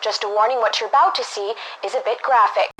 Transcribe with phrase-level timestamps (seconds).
[0.00, 1.52] Just a warning what you're about to see
[1.84, 2.70] is a bit graphic.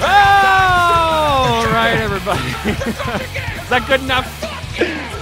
[0.00, 3.52] All right, everybody.
[3.66, 4.40] Is that good enough?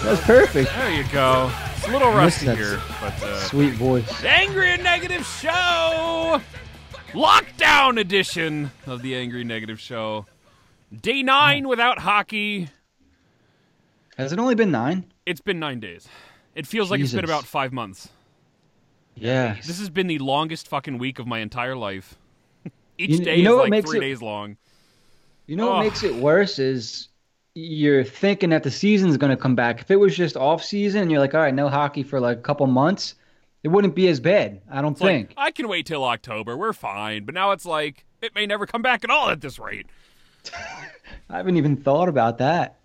[0.03, 0.71] That's perfect.
[0.75, 1.51] There you go.
[1.77, 4.23] It's a little rusty that here, but uh, Sweet voice.
[4.23, 6.43] Angry and Negative Show,
[7.15, 10.27] lockdown edition of the Angry Negative Show.
[10.95, 12.69] Day nine without hockey.
[14.19, 15.11] Has it only been nine?
[15.25, 16.07] It's been nine days.
[16.55, 18.11] It feels like it's been about five months.
[19.15, 19.55] Yeah.
[19.67, 22.17] This has been the longest fucking week of my entire life.
[22.99, 24.59] Each You- day you know is like makes three it- days long.
[25.47, 25.77] You know Oh.
[25.77, 27.09] what makes it worse is
[27.55, 29.81] you're thinking that the season's going to come back.
[29.81, 32.39] If it was just off season and you're like, all right, no hockey for like
[32.39, 33.15] a couple months,
[33.63, 34.61] it wouldn't be as bad.
[34.71, 35.35] I don't It's like, think.
[35.37, 36.57] I can wait till October.
[36.57, 37.25] We're fine.
[37.25, 39.87] But now it's like it may never come back at all at this rate.
[41.31, 42.79] I haven't even thought about that.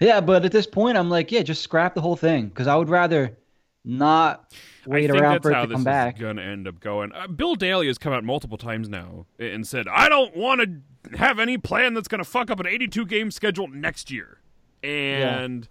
[0.00, 2.74] Yeah, but at this point, I'm like, yeah, just scrap the whole thing because I
[2.76, 3.36] would rather
[3.84, 4.52] not
[4.86, 6.18] wait around for it to this come back.
[6.18, 7.12] going to end up going.
[7.12, 10.80] Uh, Bill Daly has come out multiple times now and said, "I don't want to
[11.16, 14.38] have any plan that's going to fuck up an 82 game schedule next year."
[14.82, 15.68] And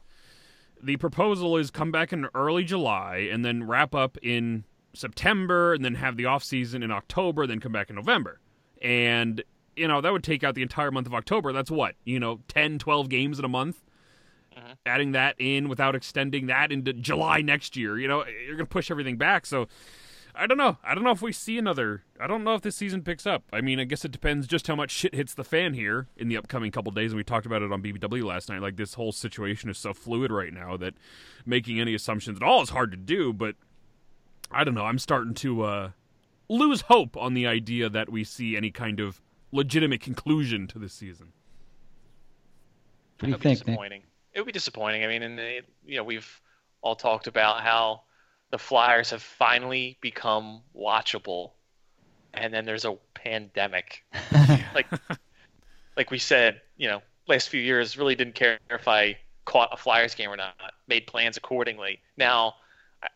[0.82, 5.84] the proposal is come back in early July and then wrap up in September and
[5.84, 8.40] then have the off season in October, then come back in November.
[8.82, 9.44] And
[9.76, 11.54] you know, that would take out the entire month of October.
[11.54, 11.96] That's what?
[12.04, 13.82] You know, 10, 12 games in a month.
[14.56, 14.76] Uh-huh.
[14.86, 18.72] Adding that in without extending that into July next year, you know, you're going to
[18.72, 19.46] push everything back.
[19.46, 19.70] So
[20.36, 20.78] I don't know.
[20.84, 22.04] I don't know if we see another.
[22.20, 23.44] I don't know if this season picks up.
[23.52, 26.30] I mean, I guess it depends just how much shit hits the fan here in
[26.30, 27.12] the upcoming couple days.
[27.12, 28.62] And we talked about it on BBW last night.
[28.62, 30.94] Like this whole situation is so fluid right now that
[31.46, 33.34] making any assumptions at all is hard to do.
[33.34, 33.56] But
[34.52, 34.86] I don't know.
[34.86, 35.90] I'm starting to uh,
[36.50, 39.22] lose hope on the idea that we see any kind of
[39.52, 41.34] legitimate conclusion to this season.
[43.20, 43.60] What do you It'd be Nick?
[43.66, 44.04] disappointing.
[44.34, 45.04] It would be disappointing.
[45.04, 46.42] I mean, and it, you know, we've
[46.82, 48.04] all talked about how
[48.52, 51.52] the Flyers have finally become watchable,
[52.34, 54.04] and then there's a pandemic.
[54.76, 54.88] like,
[55.98, 59.78] like we said, you know, last few years really didn't care if I caught a
[59.78, 60.56] Flyers game or not.
[60.88, 62.00] Made plans accordingly.
[62.18, 62.56] Now,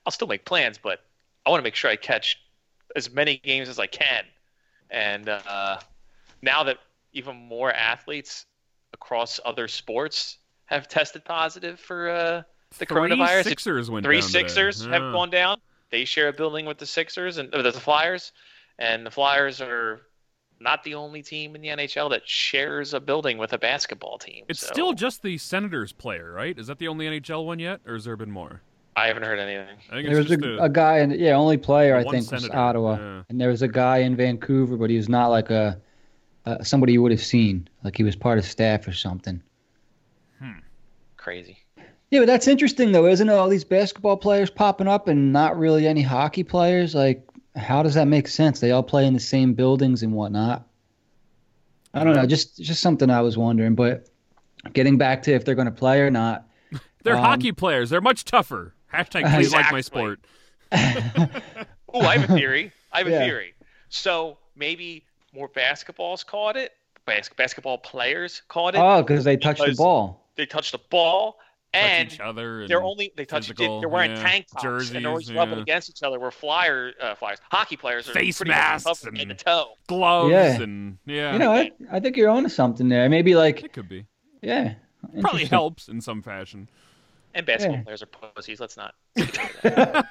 [0.06, 1.02] I'll still make plans, but
[1.46, 2.40] I want to make sure I catch
[2.96, 4.24] as many games as I can.
[4.90, 5.80] And uh,
[6.42, 6.78] now that
[7.14, 8.46] even more athletes
[8.94, 12.44] across other sports have tested positive for uh,
[12.78, 13.44] the Three coronavirus.
[13.44, 14.40] Sixers went Three down today.
[14.40, 14.92] Sixers Yeah.
[14.94, 15.60] have gone down.
[15.92, 18.32] They share a building with the Sixers and uh, the Flyers,
[18.80, 20.02] and the Flyers are
[20.60, 24.46] not the only team in the NHL that shares a building with a basketball team.
[24.48, 26.58] It's so still just the Senators player, right?
[26.58, 28.62] Is that the only NHL one yet, or has there been more?
[28.98, 29.78] I haven't heard anything.
[29.90, 32.50] I think There was a, a guy, in, yeah, only player I one think was
[32.50, 33.24] Ottawa, yeah.
[33.28, 35.80] and there was a guy in Vancouver, but he was not like a
[36.46, 39.42] uh, somebody you would have seen, like he was part of staff or something.
[40.40, 40.60] Hmm.
[41.18, 41.58] Crazy.
[42.12, 43.34] Yeah, but that's interesting though, isn't it?
[43.34, 46.94] All these basketball players popping up and not really any hockey players.
[46.96, 48.60] Like, how does that make sense?
[48.60, 50.68] They all play in the same buildings and whatnot.
[51.94, 53.76] I don't know, just just something I was wondering.
[53.76, 54.08] But
[54.74, 56.48] getting back to if they're going to play or not,
[57.04, 57.90] They're um, hockey players.
[57.90, 58.74] They're much tougher.
[58.94, 60.20] Hashtag please like my sport.
[61.94, 62.74] Oh, I have a theory.
[62.92, 63.54] I have a theory.
[63.88, 66.74] So maybe more basketballs caught it.
[67.06, 68.80] Bas- basketball players caught it.
[68.80, 70.28] oh, because they touched the ball.
[70.36, 71.45] they touched the ball, Touch
[71.76, 72.62] and each other.
[72.62, 75.38] And they're only they touch physical, they're wearing yeah, tank tops and they're always jerseys,
[75.38, 76.20] rubbing against each other.
[76.20, 79.46] Where flyer uh, flyers, hockey players are Face pretty much masks covered head and- to
[79.46, 79.74] toe.
[79.88, 80.62] gloves Yeah.
[80.62, 81.34] and yeah.
[81.34, 83.08] You know, I, I think you're onto something there.
[83.10, 84.06] Maybe like, it could be.
[84.42, 84.76] yeah,
[85.22, 86.68] Probably helps in some fashion.
[87.34, 87.84] And basketball Yeah.
[87.84, 88.60] players are pussies.
[88.60, 88.96] Let's not.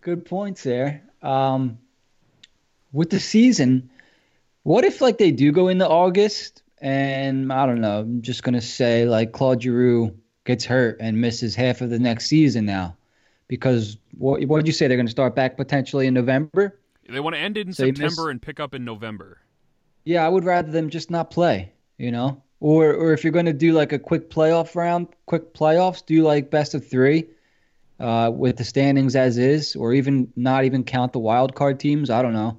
[0.00, 1.02] Good points there.
[1.22, 1.78] Um,
[2.92, 3.90] with the season,
[4.64, 8.60] what if like they do go into August and I don't know, I'm just gonna
[8.60, 10.14] say like Claude Giroux
[10.44, 12.96] gets hurt and misses half of the next season now,
[13.48, 16.78] because what what did you say they're gonna start back potentially in November?
[17.08, 19.38] They want to end it in So you miss- September and pick up in November.
[20.04, 23.52] Yeah, I would rather them just not play, you know, or or if you're gonna
[23.52, 27.26] do like a quick playoff round, quick playoffs, do like best of three.
[28.00, 32.10] Uh, with the standings as is, or even not even count the wild card teams.
[32.10, 32.58] I don't know.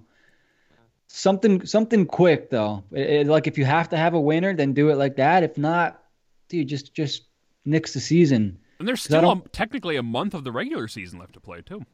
[1.16, 2.84] Something something quick though.
[2.92, 5.44] It- it- like if you have to have a winner, then do it like that.
[5.44, 6.02] If not,
[6.50, 7.26] dude, just just
[7.66, 8.58] nix the season.
[8.80, 11.86] And there's still a, technically a month of the regular season left to play too.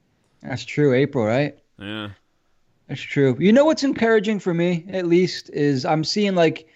[0.41, 0.93] That's true.
[0.93, 1.57] April, right?
[1.77, 2.11] Yeah.
[2.87, 3.35] That's true.
[3.39, 6.67] You know what's encouraging for me, at least, is I'm seeing like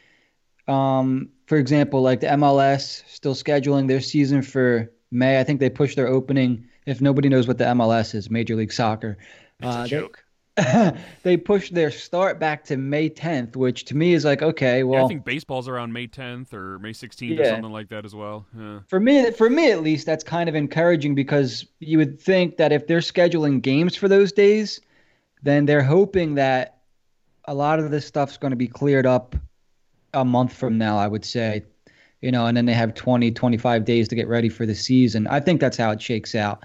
[0.68, 5.40] um, for example, like the MLS still scheduling their season for May.
[5.40, 6.66] I think they pushed their opening.
[6.86, 9.18] If nobody knows what the MLS is, Major League Soccer.
[9.60, 10.18] It's Uh, a joke.
[10.18, 10.23] they
[11.38, 15.06] pushed their start back to May 10th, which to me is like, okay, Yeah, well,
[15.06, 18.46] I think baseball's around May 10th or May 16th or something like that as well.
[18.58, 18.80] Yeah.
[18.88, 22.72] for me, for me at least, that's kind of encouraging because you would think that
[22.72, 24.80] if they're scheduling games for those days,
[25.42, 26.82] then they're hoping that
[27.46, 29.36] a lot of this stuff's going to be cleared up
[30.14, 31.64] a month from now, I would say.
[32.22, 35.28] You know, and then they have 20, 25 days to get ready for the season.
[35.28, 36.64] I think that's how it shakes out.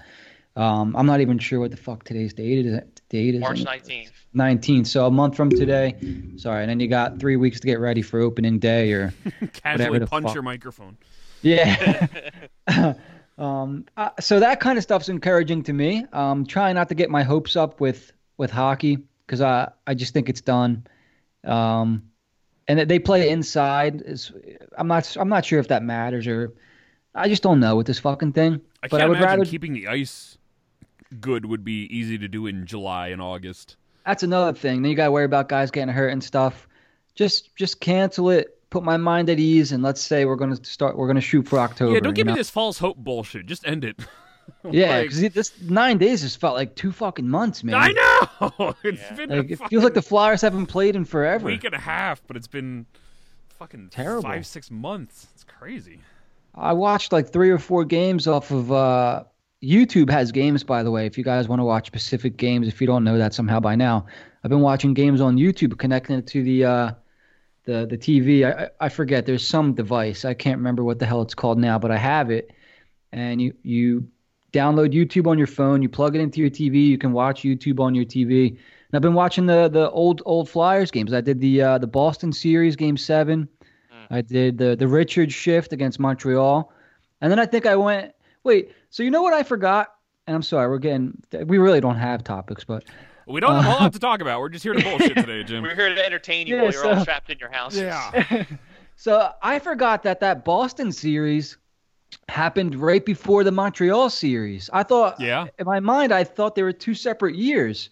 [0.55, 2.79] Um, I'm not even sure what the fuck today's date is.
[3.09, 4.11] Date is March 19th.
[4.35, 4.87] 19th.
[4.87, 5.95] So a month from today.
[6.37, 9.13] Sorry, and then you got three weeks to get ready for opening day or
[9.53, 10.33] Casually punch fuck.
[10.33, 10.95] your microphone.
[11.41, 12.07] yeah.
[13.37, 16.05] um, uh, so that kind of stuff's encouraging to me.
[16.13, 20.13] Um, trying not to get my hopes up with with hockey because I I just
[20.13, 20.85] think it's done.
[21.43, 22.03] Um,
[22.67, 24.31] and they play inside is
[24.77, 26.53] I'm not I'm not sure if that matters or
[27.15, 28.61] I just don't know with this fucking thing.
[28.83, 30.37] I but can't I would imagine rather keeping the ice
[31.21, 33.75] good would be easy to do in July and August.
[34.05, 34.81] that's another thing.
[34.81, 36.67] Then you got to worry about guys getting hurt and stuff.
[37.15, 38.55] Just just cancel it.
[38.69, 40.95] Put my mind at ease, and let's say we're gonna start.
[40.97, 41.93] We're gonna shoot for October.
[41.95, 42.37] yeah, don't give me know?
[42.37, 43.45] this false hope bullshit.
[43.47, 43.99] Just end it.
[44.71, 47.75] Yeah, Like, because this nine days has felt like two fucking months, man.
[47.75, 48.75] I know.
[48.83, 49.13] It's Yeah.
[49.13, 51.45] been Like it fucking feels like the Flyers haven't played in forever.
[51.45, 52.87] week and a half, but it's been
[53.59, 54.23] fucking Terrible.
[54.23, 55.27] five, six months.
[55.35, 55.99] It's crazy.
[56.55, 59.23] I watched like three or four games off of uh,
[59.63, 60.09] YouTube.
[60.09, 61.05] Has games, by the way.
[61.05, 63.75] If you guys want to watch specific games, if you don't know that somehow by
[63.75, 64.05] now,
[64.43, 66.91] I've been watching games on YouTube, connecting it to the uh,
[67.65, 68.45] the the TV.
[68.45, 69.25] I, I forget.
[69.25, 70.25] There's some device.
[70.25, 72.51] I can't remember what the hell it's called now, but I have it.
[73.11, 74.07] And you you
[74.53, 75.81] download YouTube on your phone.
[75.81, 76.87] You plug it into your TV.
[76.87, 78.49] You can watch YouTube on your TV.
[78.49, 78.57] And
[78.93, 81.13] I've been watching the the old old Flyers games.
[81.13, 83.47] I did the uh, the Boston series, Game Seven.
[84.09, 86.71] I did the the Richard shift against Montreal,
[87.21, 88.13] and then I think I went.
[88.43, 89.93] Wait, so you know what I forgot?
[90.27, 91.21] And I'm sorry, we're getting.
[91.45, 92.83] We really don't have topics, but
[93.27, 94.39] We don't have Uh, a lot to talk about.
[94.39, 95.63] We're just here to bullshit today, Jim.
[95.63, 97.75] We're here to entertain you Yeah, while you're all trapped in your house.
[97.77, 98.43] Yeah.
[98.95, 101.57] so I forgot that that Boston series
[102.27, 104.69] happened right before the Montreal series.
[104.73, 105.47] I thought, Yeah.
[105.59, 107.89] in my mind, I thought they were two separate years.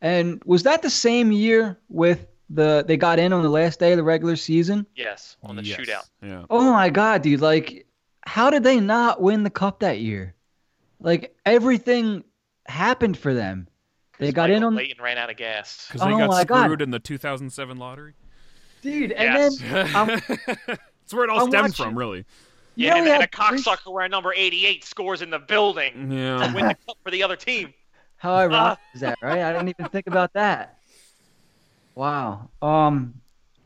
[0.00, 3.92] And was that the same year with the they got in on the last day
[3.92, 4.84] of the regular season?
[4.96, 5.78] Yes, on the Yes.
[5.78, 6.10] shootout.
[6.22, 6.44] Yeah.
[6.50, 7.40] Oh my god, dude!
[7.40, 7.86] Like,
[8.32, 10.34] how did they not win the cup that year?
[11.00, 12.24] Like everything
[12.66, 13.68] happened for them.
[14.18, 15.86] They got in Michael on, Leighton ran out of gas.
[15.88, 16.64] Because they Oh got my God.
[16.64, 18.14] screwed in the 2007 lottery.
[18.80, 19.58] dude, and Yes.
[19.58, 20.08] then um,
[20.66, 22.18] That's where it all I'm stems watching- from, really.
[22.74, 25.38] you Yeah, know and, and a had three- cocksucker wearing number 88 scores in the
[25.38, 26.46] building Yeah.
[26.46, 27.74] to win the cup for the other team.
[28.16, 29.40] How ironic is that, right?
[29.42, 30.78] I didn't even think about that.
[31.94, 32.48] Wow.
[32.62, 33.14] Um,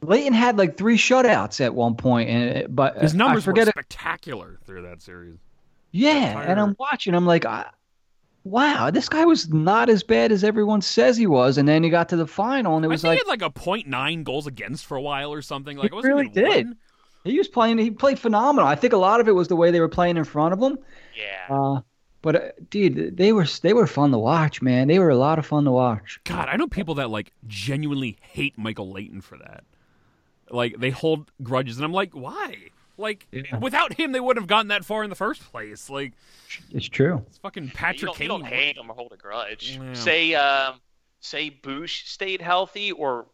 [0.07, 3.69] Leighton had like three shutouts at one point, and but His I numbers were forget
[3.69, 3.73] it.
[3.73, 5.37] spectacular through that series.
[5.93, 7.15] Yeah, and I'm watching.
[7.15, 7.67] I'm like, I,
[8.45, 11.57] wow, this guy was not as bad as everyone says he was.
[11.59, 13.41] And then he got to the final, and it I was think like he had
[13.41, 15.77] like a .9 goals against for a while or something.
[15.77, 16.67] Like He it wasn't really did.
[16.67, 16.77] one.
[17.25, 17.79] he was playing.
[17.79, 18.69] He played phenomenal.
[18.69, 20.61] I think a lot of it was the way they were playing in front of
[20.61, 20.79] him.
[21.17, 21.55] Yeah.
[21.57, 21.81] Uh,
[22.23, 24.89] but uh, dude, they were they were fun to watch, man.
[24.89, 26.21] They were a lot of fun to watch.
[26.25, 29.65] God, I know people that like genuinely hate Michael Leighton for that.
[30.51, 32.57] Like they hold grudges, and I'm like, why?
[32.99, 33.59] Like Yeah.
[33.59, 35.91] without him, they wouldn't have gotten that far in the first place.
[35.91, 36.13] Like
[36.73, 37.25] It's true.
[37.27, 38.29] it's fucking you, Patrick don't, you Kane.
[38.29, 39.79] don't hate him or hold a grudge.
[39.81, 39.93] Yeah.
[39.93, 40.81] Say, um,
[41.21, 43.27] say Boosh stayed healthy, or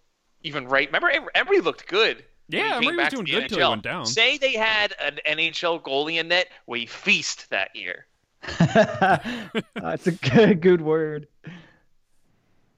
[0.43, 0.89] even right.
[0.89, 2.25] Remember, Em- Emery looked good.
[2.49, 3.71] Yeah, he Emery came was back to doing the good till he NHL.
[3.71, 4.07] went down.
[4.07, 8.07] Say they had an NHL goalie in net, we feast that year.
[8.59, 11.29] That's a good, good word.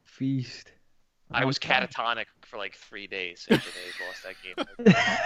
[0.04, 0.70] Feast.
[1.34, 4.22] I was catatonic for like three days after they lost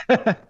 [0.08, 0.36] that game.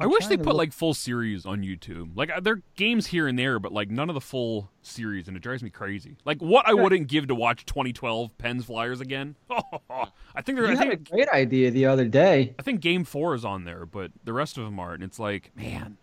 [0.00, 2.16] I wish they put look- like full series on YouTube.
[2.16, 5.26] Like uh, there are games here and there, but like none of the full series,
[5.26, 6.16] and it drives me crazy.
[6.24, 9.34] Like what I wouldn't give to watch 2012 Pens Flyers again.
[9.50, 10.66] I think they're.
[10.70, 12.54] You I had a great idea the other day.
[12.60, 15.02] I think Game Four is on there, but the rest of them aren't.
[15.02, 15.96] And It's like, man,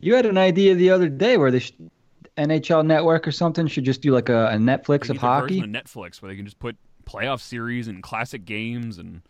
[0.00, 1.72] You had an idea the other day where they sh-
[2.36, 5.60] NHL Network or something should just do like a, a Netflix of hockey.
[5.60, 9.20] of Netflix where they can just put playoff series and classic games and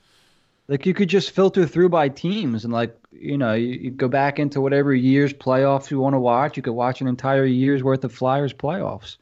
[0.68, 4.08] Like you could just filter through by teams and like you know you, you go
[4.08, 6.56] back into whatever year's playoffs you want to watch.
[6.56, 9.16] You could watch an entire year's worth of Flyers playoffs.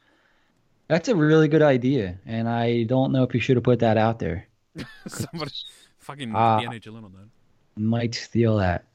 [0.87, 3.97] That's a really good idea, and I don't know if you should have put that
[3.97, 4.47] out there.
[5.07, 5.51] somebody
[5.99, 6.59] fucking Ah.
[6.59, 7.81] the NHL on that.
[7.81, 8.85] Might steal that.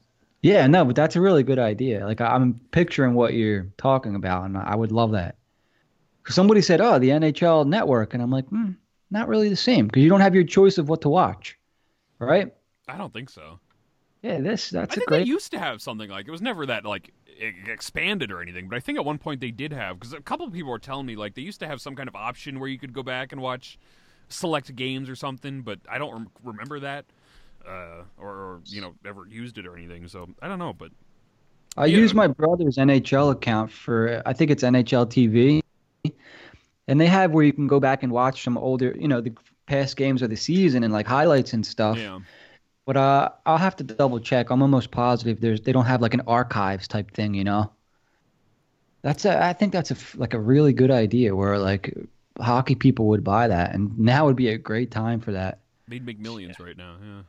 [0.41, 2.05] Yeah, no, but that's a really good idea.
[2.05, 5.35] Like I'm picturing what you're talking about, and I would love that.
[6.27, 8.71] Somebody said, "Oh, the NHL Network," and I'm like, hmm,
[9.11, 11.57] not really the same because you don't have your choice of what to watch,
[12.19, 12.53] right?
[12.87, 13.59] I don't think so.
[14.21, 15.25] Yeah, this that's I a think great.
[15.25, 17.11] they used to have something like it was never that like
[17.67, 20.45] expanded or anything, but I think at one point they did have because a couple
[20.45, 22.69] of people were telling me like they used to have some kind of option where
[22.69, 23.77] you could go back and watch
[24.27, 27.05] select games or something, but I don't rem- remember that
[27.69, 30.07] uh, or, or you know ever used it or anything.
[30.07, 30.91] So I don't know, but
[31.77, 32.01] I Yeah.
[32.01, 35.61] use my brother's NHL account for I think it's NHL TV,
[36.87, 39.33] and they have where you can go back and watch some older, you know, the
[39.67, 41.99] past games of the season and like highlights and stuff.
[41.99, 42.19] yeah,
[42.85, 44.51] But uh, I'll have to double check.
[44.51, 47.71] I'm almost positive there's they don't have like an archives type thing, you know.
[49.01, 51.93] That's a, I think that's a like a really good idea where like
[52.39, 55.59] hockey people would buy that, and now would be a great time for that.
[55.87, 56.97] they'd make millions right now.
[57.03, 57.21] Yeah.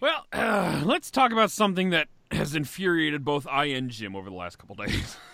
[0.00, 4.36] Well, uh, let's talk about something that has infuriated both I and Jim over the
[4.36, 5.16] last couple days.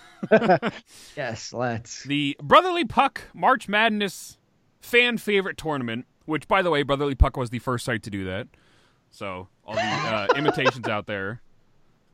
[1.16, 2.02] Yes, let's.
[2.02, 4.38] the Brotherly Puck March Madness
[4.80, 8.24] fan favorite tournament, which, by the way, Brotherly Puck was the first site to do
[8.24, 8.48] that.
[9.10, 11.42] So all the uh, imitations out there,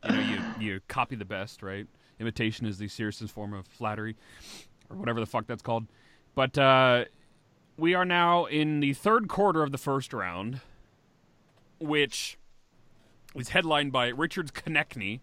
[0.05, 1.87] you know, you you copy the best, right?
[2.19, 4.17] Imitation is the seriousest form of flattery,
[4.91, 5.87] or whatever the fuck that's called.
[6.35, 7.05] But uh,
[7.79, 10.61] we are now in the third quarter of the first round,
[11.79, 12.37] which
[13.35, 15.21] is headlined by Richards Konecny,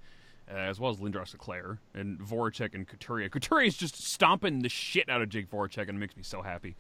[0.52, 3.30] uh, as well as Lindros LeClair and Voracek and Couturier.
[3.30, 6.42] Couturier is just stomping the shit out of Jake Voracek, and it makes me so
[6.42, 6.76] happy.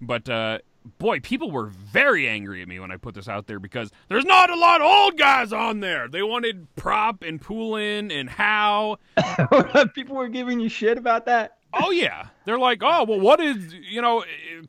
[0.00, 0.58] But uh,
[0.98, 4.24] boy, people were very angry at me when I put this out there because there's
[4.24, 6.08] not a lot of old guys on there.
[6.08, 8.98] They wanted Propp and Poulin and Howe.
[9.94, 11.58] People were giving you shit about that.
[11.74, 14.24] Oh yeah, they're like, oh well, what is you know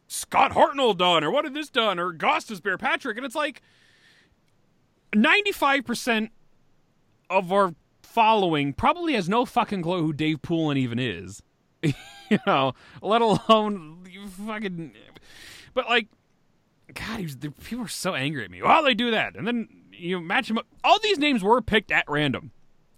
[0.08, 3.62] Scott Hartnell done, or what did this done, or Gostisbehere Patrick, and it's like
[5.14, 6.32] ninety five percent
[7.30, 11.42] of our following probably has no fucking clue who Dave Poulin even is,
[11.84, 14.04] you know, let alone
[14.46, 14.94] fucking.
[15.74, 16.08] But like,
[16.94, 18.62] God, was, people are so angry at me.
[18.62, 20.68] Well, they do that, and then you match them up.
[20.84, 22.52] All these names were picked at random.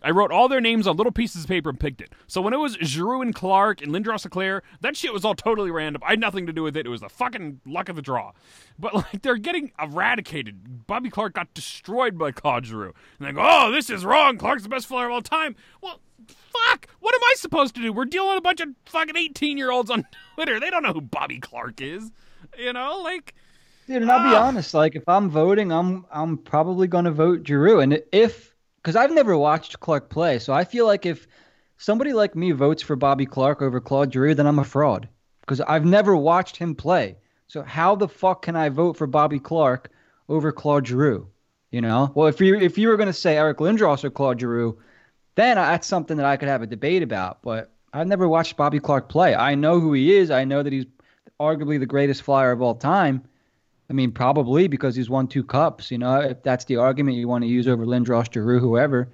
[0.03, 2.13] I wrote all their names on little pieces of paper and picked it.
[2.27, 5.69] So when it was Giroux and Clarke and Lindros LeClair, that shit was all totally
[5.71, 6.01] random.
[6.05, 6.85] I had nothing to do with it.
[6.85, 8.31] It was the fucking luck of the draw.
[8.79, 10.87] But like they're getting eradicated.
[10.87, 12.93] Bobby Clarke got destroyed by Claude Giroux.
[13.19, 14.37] And they go, oh, this is wrong.
[14.37, 15.55] Clarke's the best flyer of all time.
[15.81, 16.87] Well, fuck.
[16.99, 17.93] What am I supposed to do?
[17.93, 20.05] We're dealing with a bunch of fucking 18 year olds on
[20.35, 20.59] Twitter.
[20.59, 22.11] They don't know who Bobby Clarke is.
[22.57, 23.33] You know, like
[23.87, 24.47] Dude, and I'll be Ah.
[24.47, 27.79] honest, like if I'm voting, I'm I'm probably gonna vote Giroux.
[27.79, 28.50] And if
[28.81, 31.27] because I've never watched Clarke play, so I feel like if
[31.77, 35.07] somebody like me votes for Bobby Clarke over Claude Giroux, then I'm a fraud.
[35.41, 37.17] Because I've never watched him play.
[37.47, 39.91] So how the fuck can I vote for Bobby Clarke
[40.29, 41.27] over Claude Giroux?
[41.71, 42.11] You know?
[42.15, 44.77] Well, if you if you were gonna say Eric Lindros or Claude Giroux,
[45.35, 47.41] then that's something that I could have a debate about.
[47.41, 49.35] But I've never watched Bobby Clarke play.
[49.35, 50.31] I know who he is.
[50.31, 50.85] I know that he's
[51.39, 53.23] arguably the greatest flyer of all time.
[53.91, 55.91] I mean, probably because he's won two cups.
[55.91, 59.09] You know, if that's the argument you want to use over Lindros, Giroux, whoever.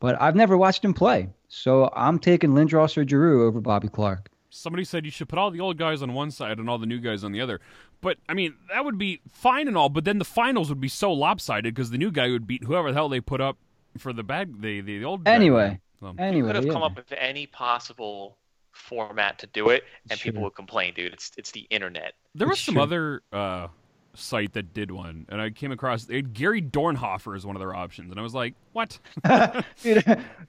[0.00, 4.30] But I've never watched him play, so I'm taking Lindros or Giroux over Bobby Clarke.
[4.50, 6.86] somebody said you should put all the old guys on one side and all the
[6.86, 7.60] new guys on the other.
[8.02, 10.88] But I mean, that would be fine and all, but then the finals would be
[10.88, 13.56] so lopsided because the new guy would beat whoever the hell they put up
[13.96, 15.80] for the bag the the, old bag Anyway, guy.
[16.00, 16.72] So, You anyway, could have yeah.
[16.72, 18.36] come up with any possible
[18.72, 21.14] format to do it, and people would complain, dude.
[21.14, 22.12] It's it's the internet.
[22.34, 22.82] there was It's some true.
[22.82, 23.68] other uh,
[24.16, 27.60] site that did one, and I came across they had Gary Dornhoefer is one of
[27.60, 28.98] their options, and I was like, what?
[29.82, 30.04] Dude,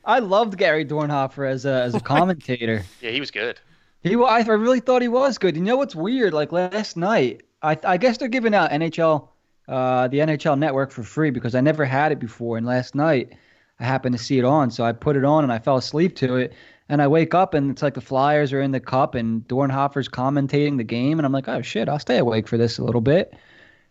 [0.05, 2.83] I loved Gary Dornhoefer as a as a commentator.
[3.01, 3.59] Yeah, he was good.
[4.03, 5.55] He, I really thought he was good.
[5.55, 6.33] You know what's weird?
[6.33, 9.27] Like last night, I, I guess they're giving out NHL,
[9.67, 12.57] uh, the NHL Network for free because I never had it before.
[12.57, 13.33] And last night,
[13.79, 16.15] I happened to see it on, so I put it on and I fell asleep
[16.17, 16.53] to it.
[16.89, 20.07] And I wake up and it's like the Flyers are in the cup and Dornhoefer's
[20.07, 23.01] commentating the game, and I'm like, oh shit, I'll stay awake for this a little
[23.01, 23.33] bit.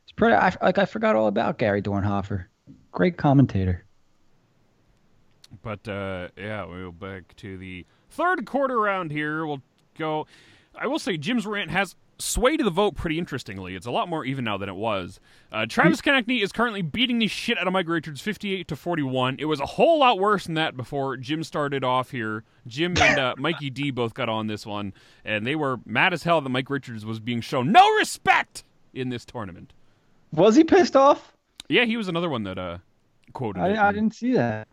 [0.07, 0.37] It's pretty.
[0.37, 2.45] I, like I forgot all about Gary Dornhoefer.
[2.93, 3.85] Great commentator.
[5.63, 9.45] But uh, yeah, we'll back to the third quarter round here.
[9.45, 9.63] We'll
[9.99, 10.29] go.
[10.79, 13.75] I will say Jim's rant has swayed the vote pretty interestingly.
[13.75, 15.19] It's a lot more even now than it was.
[15.51, 19.37] Uh, Travis Konecny is currently beating the shit out of Mike Richards, fifty-eight to forty-one.
[19.41, 22.45] It was a whole lot worse than that before Jim started off here.
[22.69, 24.93] Jim and uh, Mikey D both got on this one,
[25.25, 28.63] and they were mad as hell that Mike Richards was being shown no respect
[28.95, 29.73] in this tournament.
[30.33, 31.33] Was he pissed off?
[31.69, 32.79] Yeah, he was another one that uh,
[33.33, 33.61] quoted.
[33.61, 34.69] I, I didn't see that,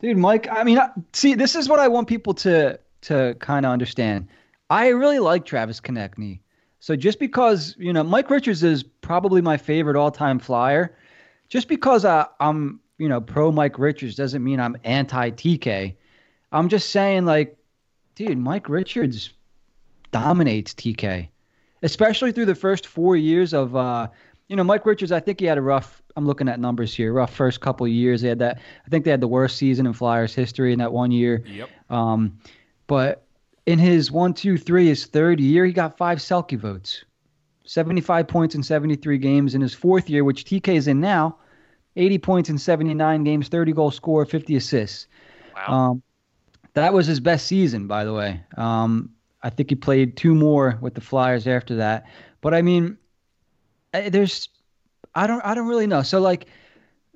[0.00, 0.16] dude.
[0.16, 3.72] Mike, I mean, I- see, this is what I want people to to kind of
[3.72, 4.28] understand.
[4.70, 6.40] I really like Travis Konecny.
[6.80, 10.96] So just because you know Mike Richards is probably my favorite all-time flyer,
[11.48, 15.94] just because I, I'm you know pro Mike Richards doesn't mean I'm anti TK.
[16.52, 17.56] I'm just saying like,
[18.14, 19.30] dude, Mike Richards
[20.12, 21.28] dominates TK,
[21.82, 24.08] especially through the first four years of uh,
[24.48, 26.02] you know, Mike Richards, I think he had a rough.
[26.16, 27.12] I'm looking at numbers here.
[27.12, 28.22] Rough first couple of years.
[28.22, 28.58] They had that.
[28.84, 31.44] I think they had the worst season in Flyers history in that one year.
[31.46, 31.68] Yep.
[31.90, 32.38] Um,
[32.86, 33.26] but
[33.66, 37.04] in his one, two, three, his third year, he got five Selke votes,
[37.64, 39.54] 75 points in 73 games.
[39.54, 41.36] In his fourth year, which TK is in now,
[41.96, 45.06] 80 points in 79 games, 30 goal score, 50 assists.
[45.54, 45.90] Wow.
[45.90, 46.02] Um,
[46.72, 48.42] that was his best season, by the way.
[48.56, 49.10] Um,
[49.42, 52.06] I think he played two more with the Flyers after that.
[52.40, 52.96] But I mean,
[53.92, 54.48] there's,
[55.14, 56.02] I don't, I don't really know.
[56.02, 56.46] So like,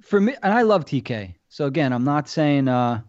[0.01, 1.35] for me, and I love TK.
[1.49, 2.69] So again, I'm not saying.
[2.69, 3.03] uh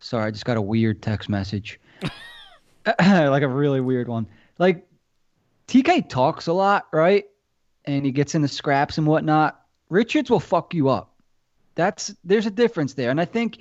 [0.00, 1.80] Sorry, I just got a weird text message,
[2.86, 4.28] like a really weird one.
[4.58, 4.86] Like,
[5.66, 7.24] TK talks a lot, right?
[7.84, 9.60] And he gets into scraps and whatnot.
[9.88, 11.14] Richards will fuck you up.
[11.74, 13.58] That's there's a difference there, and I think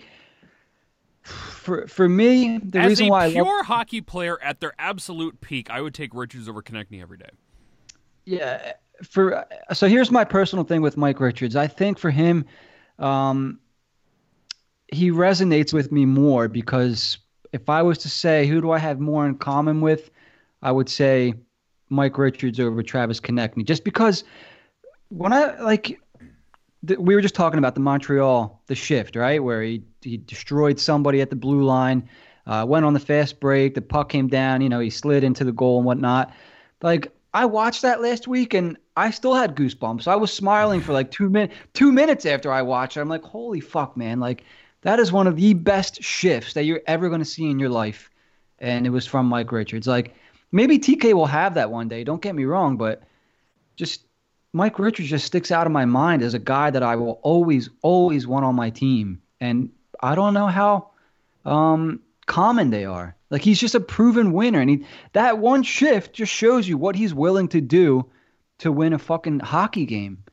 [1.24, 4.74] for for me, the As reason a why I pure love, hockey player at their
[4.78, 7.30] absolute peak, I would take Richards over Konecny every day.
[8.26, 11.56] yeah, for so here's my personal thing with Mike Richards.
[11.56, 12.46] I think for him,
[13.00, 13.60] um,
[14.92, 17.18] he resonates with me more because
[17.54, 20.10] if I was to say who do I have more in common with,
[20.62, 21.34] I would say
[21.90, 23.66] Mike Richards over Travis Konecny.
[23.66, 24.24] Just because
[25.10, 26.00] when I like,
[26.86, 30.80] th- we were just talking about the Montreal the shift right where he he destroyed
[30.80, 32.08] somebody at the blue line,
[32.46, 35.44] uh, went on the fast break, the puck came down, you know he slid into
[35.44, 36.34] the goal and whatnot.
[36.82, 40.08] Like I watched that last week and I still had goosebumps.
[40.08, 41.56] I was smiling for like two minutes.
[41.74, 44.20] Two minutes after I watched it, I'm like, holy fuck, man!
[44.20, 44.44] Like
[44.82, 47.70] that is one of the best shifts that you're ever going to see in your
[47.70, 48.10] life,
[48.60, 49.88] and it was from Mike Richards.
[49.88, 50.16] Like
[50.52, 52.04] maybe TK will have that one day.
[52.04, 53.04] Don't get me wrong, but
[53.76, 54.06] just
[54.54, 57.70] Mike Richards just sticks out of my mind as a guy that I will always,
[57.82, 59.70] always want on my team, and
[60.02, 60.92] I don't know how
[61.46, 63.17] um, common they are.
[63.30, 66.96] Like he's just a proven winner, and he that one shift just shows you what
[66.96, 68.10] he's willing to do
[68.60, 70.24] to win a fucking hockey game.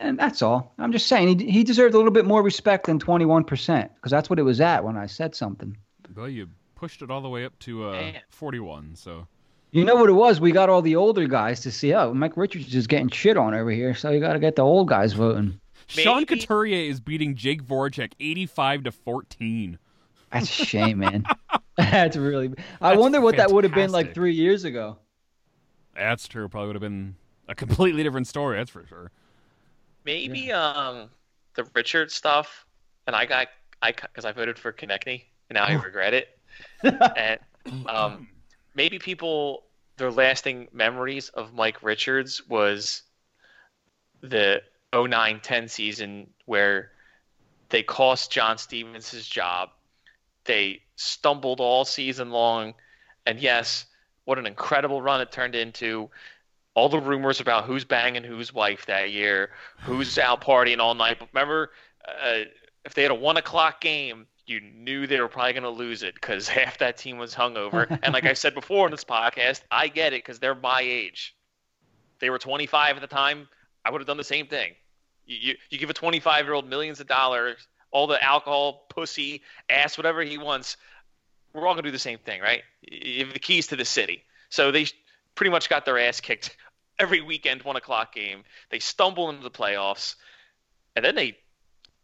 [0.00, 0.74] And that's all.
[0.78, 4.28] I'm just saying he he deserved a little bit more respect than 21% because that's
[4.28, 5.76] what it was at when I said something.
[6.16, 8.96] Well, you pushed it all the way up to uh, 41.
[8.96, 9.28] So
[9.70, 10.40] You know what it was?
[10.40, 11.94] We got all the older guys to see.
[11.94, 14.62] Oh, Mike Richards is getting shit on over here, so you got to get the
[14.62, 15.60] old guys voting.
[15.86, 19.78] Sean Maybe- Couturier is beating Jake Voracek 85 to 14.
[20.32, 21.24] That's a shame, man.
[21.92, 22.48] That's really.
[22.80, 24.98] I That's wonder what that would have been like three years ago.
[25.94, 26.48] That's true.
[26.48, 27.14] Probably would have been
[27.48, 28.58] a completely different story.
[28.58, 29.12] That's for sure.
[30.04, 31.08] Maybe um
[31.54, 32.66] the Richard stuff,
[33.06, 33.46] and I got
[33.80, 36.28] I because I voted for Konecny, and now I regret it.
[36.82, 37.38] and
[37.86, 38.28] um,
[38.74, 39.62] maybe people
[39.98, 43.02] their lasting memories of Mike Richards was
[44.20, 44.62] the
[44.92, 46.90] 09-10 season where
[47.68, 49.70] they cost John Stevens his job.
[50.48, 52.74] They stumbled all season long,
[53.26, 53.84] and yes,
[54.24, 56.10] what an incredible run it turned into.
[56.74, 59.50] All the rumors about who's banging whose wife that year,
[59.82, 61.18] who's out partying all night.
[61.18, 61.70] But remember,
[62.06, 62.44] uh,
[62.84, 66.02] if they had a one o'clock game, you knew they were probably going to lose
[66.02, 67.86] it because half that team was hungover.
[68.02, 71.36] and like I said before in this podcast, I get it because they're my age.
[72.20, 73.48] They were 25 at the time.
[73.84, 74.72] I would have done the same thing.
[75.26, 79.42] You, you, you give a 25 year old millions of dollars, all the alcohol, pussy,
[79.70, 80.76] ass, whatever he wants.
[81.52, 82.62] We're all going to do the same thing, right?
[82.82, 84.22] You have the keys to the city.
[84.50, 84.86] So they
[85.34, 86.56] pretty much got their ass kicked
[86.98, 88.44] every weekend, one o'clock game.
[88.70, 90.14] They stumble into the playoffs,
[90.94, 91.38] and then they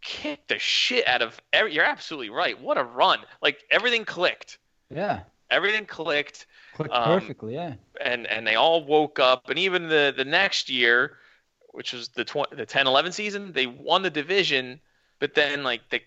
[0.01, 1.41] kick the shit out of.
[1.53, 2.61] Every, you're absolutely right.
[2.61, 3.19] What a run!
[3.43, 4.59] Like everything clicked.
[4.91, 5.21] Yeah,
[5.51, 7.55] Everything clicked clicked Um, perfectly.
[7.55, 7.75] Yeah.
[8.01, 11.19] and and they all woke up and even the the next year
[11.71, 14.81] which was the 20, the 10 11 season they won the division
[15.21, 16.03] but then like they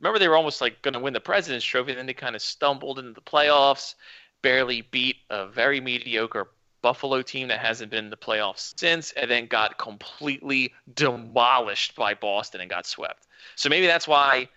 [0.00, 2.42] remember they were almost like going to win the president's trophy then they kind of
[2.42, 3.94] stumbled into the playoffs
[4.42, 6.48] barely beat a very mediocre
[6.82, 12.14] buffalo team that hasn't been in the playoffs since and then got completely demolished by
[12.14, 14.48] boston and got swept so maybe that's why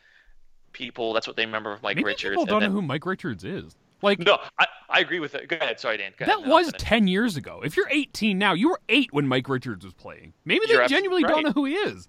[0.74, 3.06] people that's what they remember of mike Maybe richards people don't then- know who Mike
[3.06, 3.76] Richards is.
[4.04, 6.72] Like no I, I agree with it go ahead sorry dan ahead, that and was
[6.80, 7.62] 10 years ago.
[7.64, 10.34] If you're 18 now, you were 8 when Mike Richards was playing.
[10.44, 12.08] Maybe they You're absolutely genuinely don't know who he is.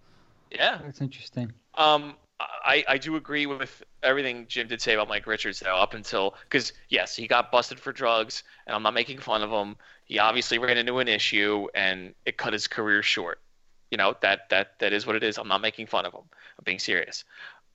[0.51, 1.53] yeah That's interesting.
[1.75, 2.17] Um,
[2.65, 6.35] I, I do agree with everything Jim did say about Mike Richards though, up until
[6.45, 9.77] because yes, he got busted for drugs, and I'm not making fun of him.
[10.05, 13.41] He obviously ran into an issue, and it cut his career short.
[13.91, 15.39] You know that that that is what it is.
[15.39, 16.23] I'm not making fun of him.
[16.23, 17.25] I'm being serious.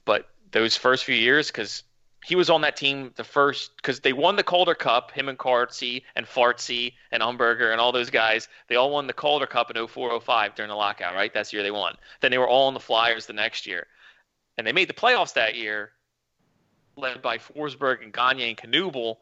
[0.05, 1.83] But those first few years, because
[2.25, 5.37] he was on that team the first because they won the Calder Cup, him and
[5.37, 8.47] Cartsy and Fartsy and Umberger and all those guys.
[8.67, 11.33] They all won the Calder Cup in 0405 during the lockout, right?
[11.33, 11.95] That's the year they won.
[12.21, 13.87] Then they were all on the Flyers the next year.
[14.57, 15.91] And they made the playoffs that year,
[16.95, 19.17] led by Forsberg and Gagne and Knuble.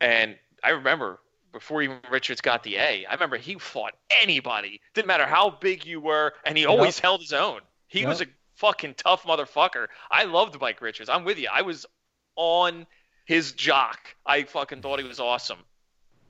[0.00, 1.20] And I remember
[1.52, 3.06] before even Richards got the A.
[3.06, 4.80] I remember he fought anybody.
[4.92, 7.60] Didn't matter how big you were, and he always held his own.
[7.86, 8.08] He Yep.
[8.08, 9.86] was a fucking tough motherfucker.
[10.10, 11.08] I loved Mike Richards.
[11.08, 11.48] I'm with you.
[11.52, 11.86] I was
[12.36, 12.86] on
[13.24, 13.98] his jock.
[14.26, 15.58] I fucking thought he was awesome.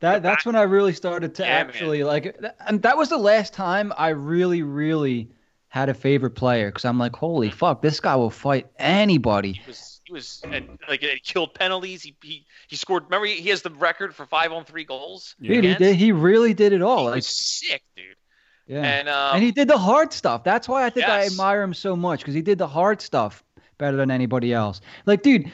[0.01, 1.69] That that's when I really started to Yeah, man.
[1.69, 5.31] actually like, and that was the last time I really, really
[5.69, 7.57] had a favorite player because I'm like, holy mm-hmm.
[7.57, 9.53] fuck, this guy will fight anybody.
[9.53, 12.03] He was he was and like he killed penalties.
[12.03, 13.05] He he, he scored.
[13.05, 15.35] Remember, he has the record for five on three goals.
[15.41, 15.55] Yeah.
[15.55, 15.97] Dude, he did.
[15.97, 16.99] He really did it all.
[16.99, 18.17] He Like, was sick, dude.
[18.67, 18.83] Yeah.
[18.83, 20.45] And um, and he did the hard stuff.
[20.45, 23.45] That's why I think I admire him so much because he did the hard stuff
[23.79, 24.81] better than anybody else.
[25.05, 25.51] Like, dude,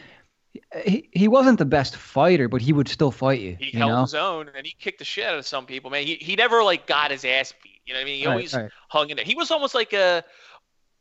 [0.84, 3.56] he, he wasn't the best fighter, but he would still fight you.
[3.58, 4.02] he you held know?
[4.02, 5.90] his own, and he kicked the shit out of some people.
[5.90, 7.80] Man, he he never like got his ass beat.
[7.86, 8.18] You know what I mean?
[8.18, 8.70] He Right, always right.
[8.88, 9.24] hung in there.
[9.24, 10.24] He was almost like a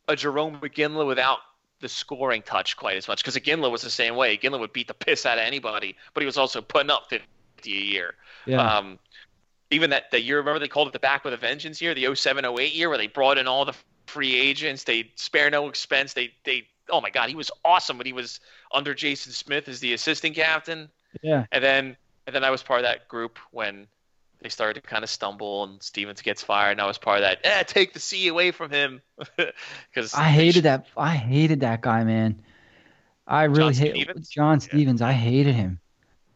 [0.07, 1.39] a Jarome Iginla without
[1.81, 4.35] the scoring touch quite as much because Iginla was the same way.
[4.37, 7.25] Iginla would beat the piss out of anybody, but he was also putting up 50
[7.67, 8.15] a year.
[8.45, 8.77] Yeah.
[8.77, 8.99] Um,
[9.71, 12.13] even that, that year, remember they called it the back with a vengeance year, the
[12.15, 13.75] 07 08 year, where they brought in all the
[14.07, 14.83] free agents.
[14.83, 16.13] They spare no expense.
[16.13, 18.39] They, they, oh my God, he was awesome when he was
[18.73, 20.89] under Jason Smith as the assistant captain.
[21.21, 21.45] yeah.
[21.51, 23.87] And then, and then I was part of that group when
[24.41, 26.71] they started to kind of stumble and Stevens gets fired.
[26.71, 27.39] And I was part of that.
[27.43, 29.01] Eh, take the C away from him.
[29.93, 30.85] Because I hated that.
[30.95, 32.41] I hated that guy, man.
[33.27, 34.29] I really hate Stevens?
[34.29, 34.67] John Yeah.
[34.67, 35.01] Stevens.
[35.01, 35.79] I hated him.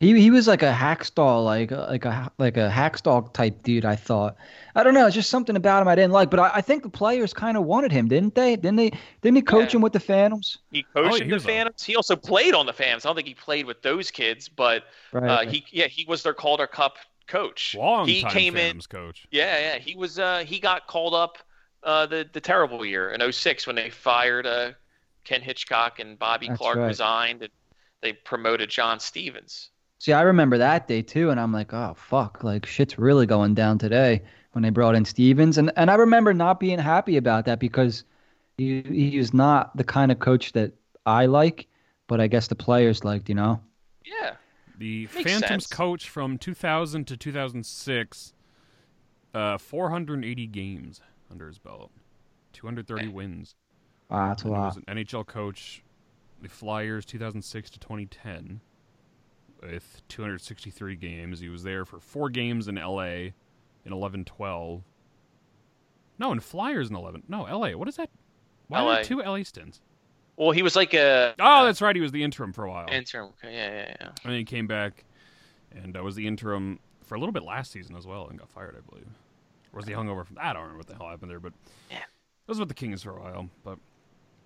[0.04, 3.86] He he was like a Hakstol, like like a like a Hakstol type dude.
[3.86, 4.36] I thought.
[4.76, 5.06] I don't know.
[5.06, 6.30] It's just something about him I didn't like.
[6.30, 8.56] But I, I think the players kind of wanted him, didn't they?
[8.56, 8.92] Didn't they?
[9.22, 9.78] Didn't he coach Yeah.
[9.78, 10.58] him with the Phantoms?
[10.72, 11.84] He Oh, coached yeah, he the was a- Phantoms.
[11.84, 13.06] He also played on the Phantoms.
[13.06, 15.24] I don't think he played with those kids, but Right.
[15.24, 15.48] uh, right.
[15.50, 17.76] he yeah he was their Calder Cup coach.
[17.78, 18.62] Long he time came in.
[18.62, 19.26] Phantoms coach.
[19.32, 19.78] Yeah, yeah.
[19.80, 21.38] He was uh he got called up
[21.84, 24.72] uh the the terrible year in 06 when they fired uh
[25.24, 26.88] Ken Hitchcock and Bobby That's Clarke right.
[26.88, 27.52] resigned and
[28.02, 29.70] they promoted John Stevens.
[30.04, 33.54] See, I remember that day too, and I'm like, oh fuck, like shit's really going
[33.54, 37.46] down today when they brought in Stevens, and and I remember not being happy about
[37.46, 38.04] that because
[38.58, 40.74] he he is not the kind of coach that
[41.06, 41.70] I like,
[42.08, 43.62] but I guess the players liked, you know.
[44.04, 44.32] Yeah.
[44.78, 45.68] The Makes Phantoms sense.
[45.68, 48.34] coach from 2000 to 2006,
[49.34, 51.00] uh, 480 games
[51.32, 51.92] under his belt,
[52.52, 53.56] 230 wins.
[54.10, 55.82] Wow, that's a And he was an NHL coach,
[56.42, 58.60] the Flyers 2006 to 2010,
[59.72, 61.40] with 263 games.
[61.40, 63.06] He was there for four games in LA
[63.86, 64.84] in 11 12.
[66.20, 67.24] No, in Flyers in 11.
[67.28, 67.72] No, LA.
[67.72, 68.10] What is that?
[68.68, 69.02] Why LA.
[69.04, 69.82] two LA stints?
[70.36, 71.96] Well, he was like a Oh, that's right.
[71.96, 72.88] He was the interim for a while.
[72.90, 73.32] interim.
[73.44, 74.08] Yeah, yeah, yeah.
[74.24, 75.04] And then he came back
[75.72, 78.50] and uh, was the interim for a little bit last season as well and got
[78.50, 79.08] fired, I believe.
[79.74, 80.46] Or was he hungover from that?
[80.46, 81.54] I don't remember what the hell happened there, but
[81.92, 82.00] Yeah.
[82.48, 83.50] Was with the Kings for a while.
[83.64, 83.78] But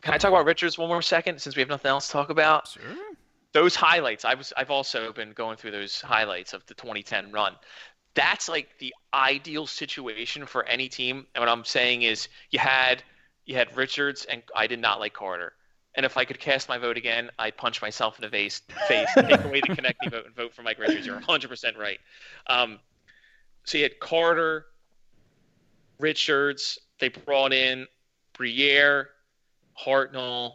[0.02, 2.30] Can I talk about Richards one more second since we have nothing else to talk
[2.30, 2.68] about?
[2.70, 2.82] sure.
[3.54, 7.56] Those highlights i was i've also been going through those highlights of the 2010 run.
[8.14, 11.28] That's like the ideal situation for any team.
[11.34, 13.04] And what i'm saying is you had
[13.46, 15.54] you had richards and i did not like carter.
[15.96, 19.10] And if i could cast my vote again i'd punch myself in the face face
[19.16, 21.06] take away the connecting vote and vote for mike richards.
[21.06, 22.00] You're 100% right.
[22.48, 22.80] Um,
[23.66, 24.66] so you had carter
[26.00, 27.88] richards they brought in
[28.34, 29.10] briere
[29.84, 30.54] hartnell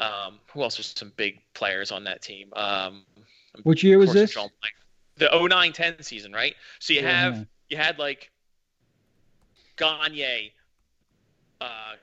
[0.00, 2.48] um, who else was some big players on that team?
[2.54, 3.04] Um,
[3.62, 4.32] Which year was this?
[4.32, 4.74] drawing a blank.
[5.16, 5.26] The
[5.76, 6.54] 09-10 season, right?
[6.78, 8.30] So you Yeah, have you had like
[9.76, 10.52] Gagne,
[11.60, 11.94] uh,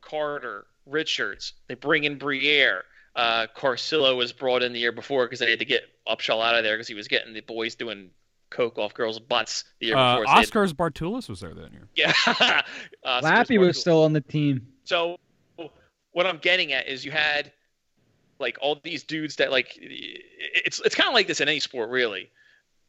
[0.00, 1.54] Carter, Richards.
[1.68, 2.84] They bring in Briere.
[3.14, 6.54] Uh, Carcillo was brought in the year before because they had to get Upshall out
[6.54, 8.10] of there because he was getting the boys doing
[8.50, 10.26] coke off girls' butts the year Uh, before.
[10.26, 11.88] so they had- Oskars Bartulis was there that year.
[11.94, 12.12] yeah.
[13.06, 14.66] Oscars Lappy was still on the team.
[14.84, 15.18] so
[16.12, 17.52] what I'm getting at is you had
[18.38, 21.90] like all these dudes that like it's it's kind of like this in any sport
[21.90, 22.30] really.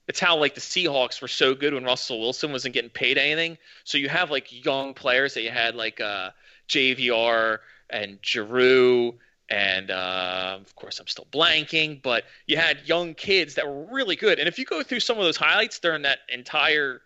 [0.07, 3.57] It's how like the Seahawks were so good when Russell Wilson wasn't getting paid anything.
[3.85, 6.31] So you have like young players that you had like uh,
[6.67, 7.59] JVR
[7.89, 9.15] and Giroux
[9.49, 14.15] and uh, of course I'm still blanking, but you had young kids that were really
[14.15, 14.39] good.
[14.39, 17.01] And if you go through some of those highlights during that entire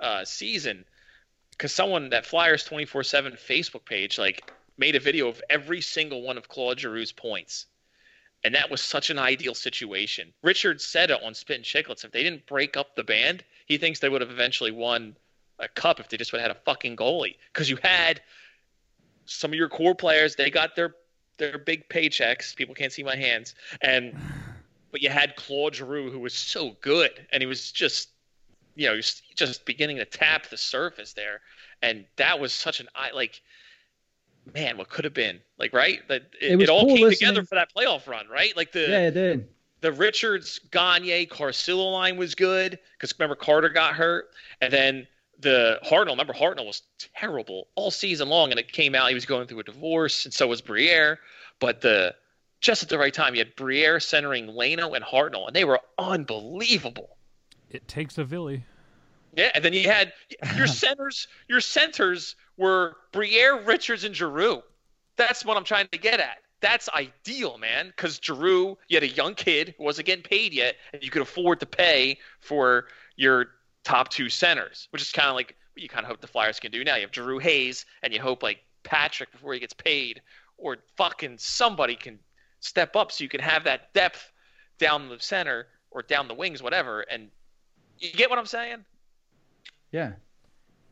[0.00, 0.84] uh, season,
[1.50, 6.38] because someone that Flyers 24/7 Facebook page like made a video of every single one
[6.38, 7.66] of Claude Giroux's points.
[8.42, 10.32] And that was such an ideal situation.
[10.42, 12.04] Richard said it on Spittin' Chiclets.
[12.04, 15.14] If they didn't break up the band, he thinks they would have eventually won
[15.58, 17.36] a cup if they just would have had a fucking goalie.
[17.52, 18.22] Because you had
[19.26, 20.94] some of your core players, they got their
[21.36, 22.56] their big paychecks.
[22.56, 23.54] People can't see my hands.
[23.82, 24.16] And
[24.90, 28.08] but you had Claude Giroux who was so good and he was just
[28.76, 29.00] you know,
[29.36, 31.40] just beginning to tap the surface there.
[31.82, 33.42] And that was such an I like
[34.54, 36.00] man, what could have been like, right?
[36.08, 38.56] That it, It it all cool came listening- together for that playoff run, right?
[38.56, 39.48] Like the Yeah, it did.
[39.80, 45.06] the Richards, Gagne, Carcillo line was good because remember Carter got hurt, and then
[45.38, 46.10] the Hartnell.
[46.10, 46.82] Remember Hartnell was
[47.14, 50.34] terrible all season long, and it came out he was going through a divorce, and
[50.34, 51.18] so was Briere.
[51.60, 52.14] But the
[52.60, 55.80] just at the right time, you had Briere centering Leino and Hartnell, and they were
[55.98, 57.16] unbelievable.
[57.70, 58.58] It takes a Ville.
[59.36, 60.12] Yeah, and then you had
[60.56, 61.28] your centers.
[61.48, 64.62] Your centers were Briere, Richards, and Giroux.
[65.16, 66.38] That's what I'm trying to get at.
[66.60, 67.88] That's ideal, man.
[67.88, 71.22] Because Giroux, you had a young kid who wasn't getting paid yet, and you could
[71.22, 73.46] afford to pay for your
[73.82, 76.60] top two centers, which is kind of like what you kind of hope the Flyers
[76.60, 76.96] can do now.
[76.96, 80.20] You have Giroux Hayes, and you hope like Patrick before he gets paid,
[80.58, 82.18] or fucking somebody can
[82.60, 84.30] step up so you can have that depth
[84.78, 87.00] down the center or down the wings, whatever.
[87.00, 87.30] And
[87.98, 88.84] you get what I'm saying?
[89.92, 90.12] Yeah,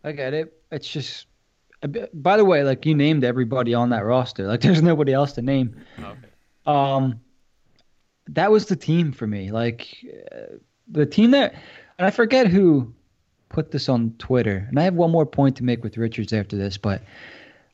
[0.02, 0.52] I get it.
[0.72, 1.26] It's just.
[2.12, 4.46] By the way, like you named everybody on that roster.
[4.46, 5.76] Like there's nobody else to name.
[5.98, 6.18] Okay.
[6.66, 7.20] Um,
[8.28, 9.50] that was the team for me.
[9.50, 10.56] Like uh,
[10.88, 11.54] the team that,
[11.98, 12.92] and I forget who
[13.48, 14.66] put this on Twitter.
[14.68, 17.02] And I have one more point to make with Richards after this, but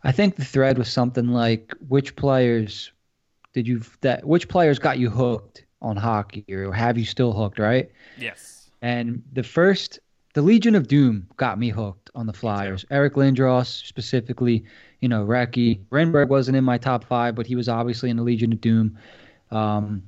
[0.05, 2.93] I think the thread was something like which players
[3.53, 7.59] did you that which players got you hooked on hockey or have you still hooked,
[7.59, 7.91] right?
[8.19, 8.71] Yes.
[8.83, 9.99] And the first
[10.35, 12.85] the Legion of Doom got me hooked on the Flyers.
[12.91, 14.65] Eric Lindros specifically,
[15.01, 15.81] you know, Recchi.
[15.91, 18.99] Renberg wasn't in my top five, but he was obviously in the Legion of Doom.
[19.51, 20.03] Um,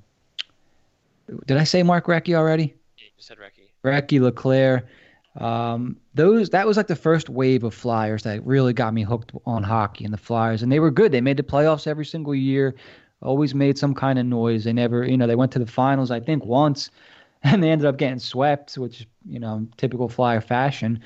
[1.47, 2.75] did I say Mark Recchi already?
[2.99, 3.71] Yeah, you said Recchi.
[3.85, 4.89] Recchi, LeClair.
[5.37, 9.33] Um, those that was like the first wave of Flyers that really got me hooked
[9.45, 11.13] on hockey and the Flyers, and they were good.
[11.13, 12.75] They made the playoffs every single year,
[13.23, 14.65] always made some kind of noise.
[14.65, 16.91] They never, you know, they went to the finals I think once,
[17.43, 21.01] and they ended up getting swept, which you know, typical Flyer fashion.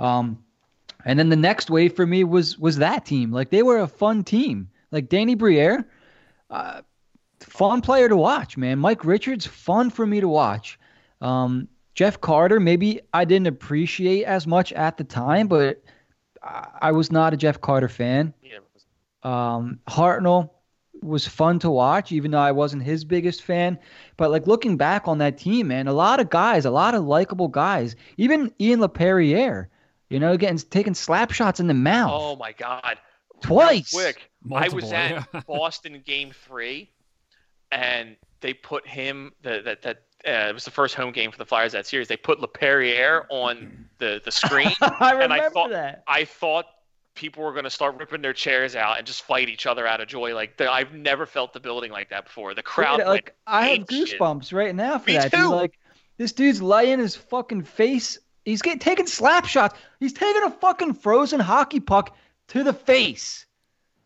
[0.00, 0.42] Um,
[1.04, 3.30] and then the next wave for me was was that team.
[3.30, 4.70] Like they were a fun team.
[4.90, 5.84] Like Danny Briere,
[6.50, 6.82] uh,
[7.40, 8.78] fun player to watch, man.
[8.78, 10.78] Mike Richards, fun for me to watch.
[11.20, 15.82] Um, Jeff Carter, maybe I didn't appreciate as much at the time, but
[16.42, 18.32] I, I was not a Jeff Carter fan.
[18.42, 18.58] Yeah.
[19.22, 20.50] Um, Hartnell
[21.04, 23.78] was fun to watch, even though I wasn't his biggest fan.
[24.16, 27.04] But like looking back on that team, man, a lot of guys, a lot of
[27.04, 27.94] likable guys.
[28.16, 29.66] Even Ian Laperriere,
[30.08, 32.12] you know, getting taking slap shots in the mouth.
[32.14, 32.98] Oh my God.
[33.42, 33.94] Twice.
[33.94, 34.30] Real quick.
[34.42, 35.40] Multiple, I was at yeah.
[35.46, 36.90] Boston game three,
[37.70, 41.38] and they put him the that that uh, it was the first home game for
[41.38, 42.08] the Flyers that series.
[42.08, 44.72] They put Laperriere on the the screen.
[44.80, 46.04] I and remember I thought that.
[46.06, 46.66] I thought
[47.14, 50.00] people were going to start ripping their chairs out and just fight each other out
[50.00, 50.34] of joy.
[50.34, 52.54] Like the, I've never felt the building like that before.
[52.54, 54.18] The crowd Dude, went like I have ape shit.
[54.20, 55.30] goosebumps right now for Me that.
[55.30, 55.40] dude.
[55.40, 55.48] too.
[55.48, 55.78] Like
[56.16, 58.18] this dude's laying his fucking face.
[58.44, 59.76] He's getting taking slap shots.
[60.00, 62.16] He's taking a fucking frozen hockey puck
[62.48, 63.46] to the face.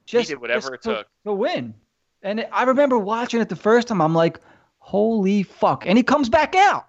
[0.07, 1.07] Just did whatever just it to, took.
[1.25, 1.75] to win.
[2.23, 4.01] And I remember watching it the first time.
[4.01, 4.41] I'm like,
[4.79, 5.87] holy fuck!
[5.87, 6.88] And he comes back out.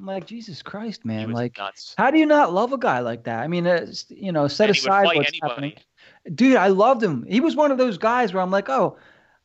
[0.00, 1.30] I'm like, Jesus Christ, man!
[1.30, 1.94] Like, nuts.
[1.98, 3.40] how do you not love a guy like that?
[3.40, 5.38] I mean, uh, you know, set And aside what's anybody.
[5.42, 5.72] happening
[6.34, 7.24] dude, I loved him.
[7.28, 8.96] He was one of those guys where I'm like, oh,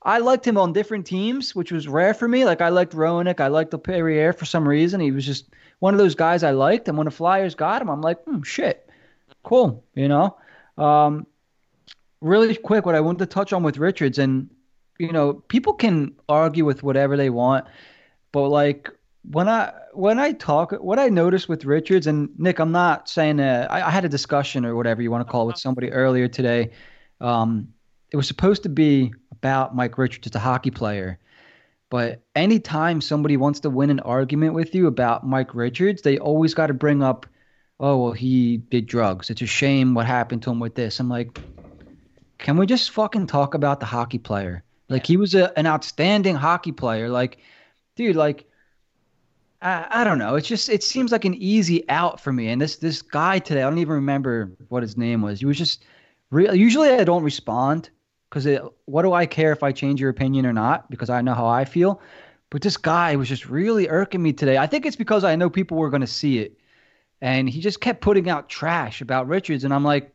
[0.03, 2.45] I liked him on different teams, which was rare for me.
[2.45, 4.99] Like I liked Roenick, I liked Laperriere for some reason.
[4.99, 6.87] He was just one of those guys I liked.
[6.87, 8.89] And when the Flyers got him, I'm like, hmm, shit,
[9.43, 10.37] cool, you know.
[10.77, 11.25] Um,
[12.21, 14.49] really quick, what I wanted to touch on with Richards, and
[14.99, 17.65] you know, people can argue with whatever they want,
[18.31, 18.89] but like
[19.31, 23.39] when I when I talk, what I noticed with Richards and Nick, I'm not saying
[23.39, 25.91] uh, I, I had a discussion or whatever you want to call it with somebody
[25.91, 26.71] earlier today.
[27.21, 27.69] Um,
[28.11, 31.19] it was supposed to be about Mike Richards as a hockey player,
[31.89, 36.53] but anytime somebody wants to win an argument with you about Mike Richards, they always
[36.53, 37.25] got to bring up,
[37.79, 39.29] oh well, he did drugs.
[39.29, 40.99] It's a shame what happened to him with this.
[40.99, 41.39] I'm like,
[42.37, 44.63] can we just fucking talk about the hockey player?
[44.89, 47.09] Like he was a, an outstanding hockey player.
[47.09, 47.39] Like,
[47.95, 48.47] dude, like
[49.65, 50.35] I, I don't know.
[50.35, 52.49] It's just it seems like an easy out for me.
[52.49, 55.39] And this this guy today, I don't even remember what his name was.
[55.39, 55.85] He was just
[56.29, 56.53] real.
[56.53, 57.89] Usually I don't respond
[58.29, 58.47] because
[58.85, 60.89] what do I care if I change your opinion or not?
[60.91, 61.99] Because I know how I feel.
[62.51, 64.57] But this guy was just really irking me today.
[64.57, 66.59] I think it's because I know people were going to see it,
[67.19, 70.13] and he just kept putting out trash about Richards, and I'm like,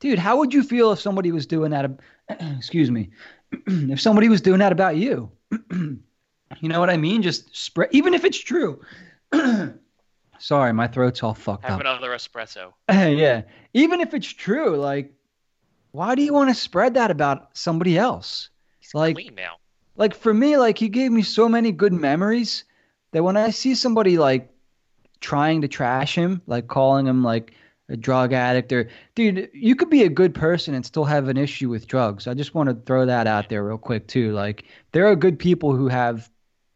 [0.00, 1.90] dude, how would you feel if somebody was doing that?
[2.56, 3.10] excuse me,
[3.66, 5.30] if somebody was doing that about you?
[6.60, 7.22] You know what I mean?
[7.22, 8.80] Just spread, even if it's true.
[10.38, 11.86] Sorry, my throat's all fucked Have up.
[11.86, 12.72] Have another espresso.
[12.90, 15.12] yeah, even if it's true, like,
[15.92, 18.50] why do you want to spread that about somebody else?
[18.80, 19.56] He's Like- clean now.
[19.96, 22.64] Like for me, like he gave me so many good memories
[23.12, 24.50] that when I see somebody like
[25.20, 27.52] trying to trash him, like calling him like
[27.88, 31.36] a drug addict or dude, you could be a good person and still have an
[31.36, 32.26] issue with drugs.
[32.26, 34.32] I just want to throw that out there real quick too.
[34.32, 36.28] Like there are good people who have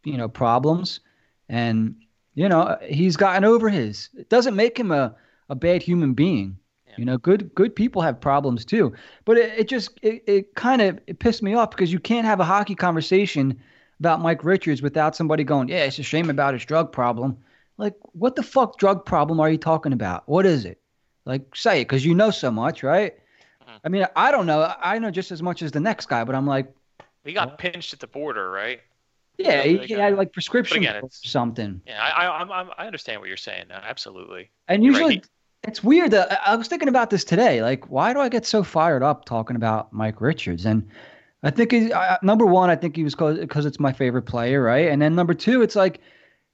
[0.09, 1.01] you know, problems,
[1.49, 1.95] and
[2.35, 4.09] you know, he's gotten over his.
[4.17, 5.15] It doesn't make him a
[5.49, 6.59] a bad human being.
[6.97, 8.93] You know, good good people have problems too.
[9.25, 12.27] But it, it just it, it kind of it pissed me off because you can't
[12.27, 13.61] have a hockey conversation
[14.01, 17.39] about Mike Richards without somebody going, "Yeah, it's a shame about his drug problem."
[17.77, 20.29] Like, what the fuck drug problem are you talking about?
[20.29, 20.81] What is it?
[21.25, 23.15] Like, say it because you know so much, right?
[23.63, 23.81] Mhm.
[23.85, 24.75] I mean, I don't know.
[24.81, 26.75] I know just as much as the next guy, but I'm like,
[27.25, 28.81] He got pinched at the border, right?
[29.39, 31.81] Yeah, Yeah, he, they he had like prescription again, or something.
[31.87, 33.67] Yeah, I I, I'm, I'm, I understand what you're saying.
[33.71, 34.51] Absolutely.
[34.67, 35.23] And You're right, usually,
[35.63, 37.63] it's weird that I I was thinking about this today.
[37.63, 40.67] Like, why do I get so fired up talking about Mike Richards?
[40.67, 40.89] And
[41.43, 44.63] I think he, I, number one, I think he was because it's my favorite player,
[44.63, 44.89] right?
[44.89, 46.01] And then number two, it's like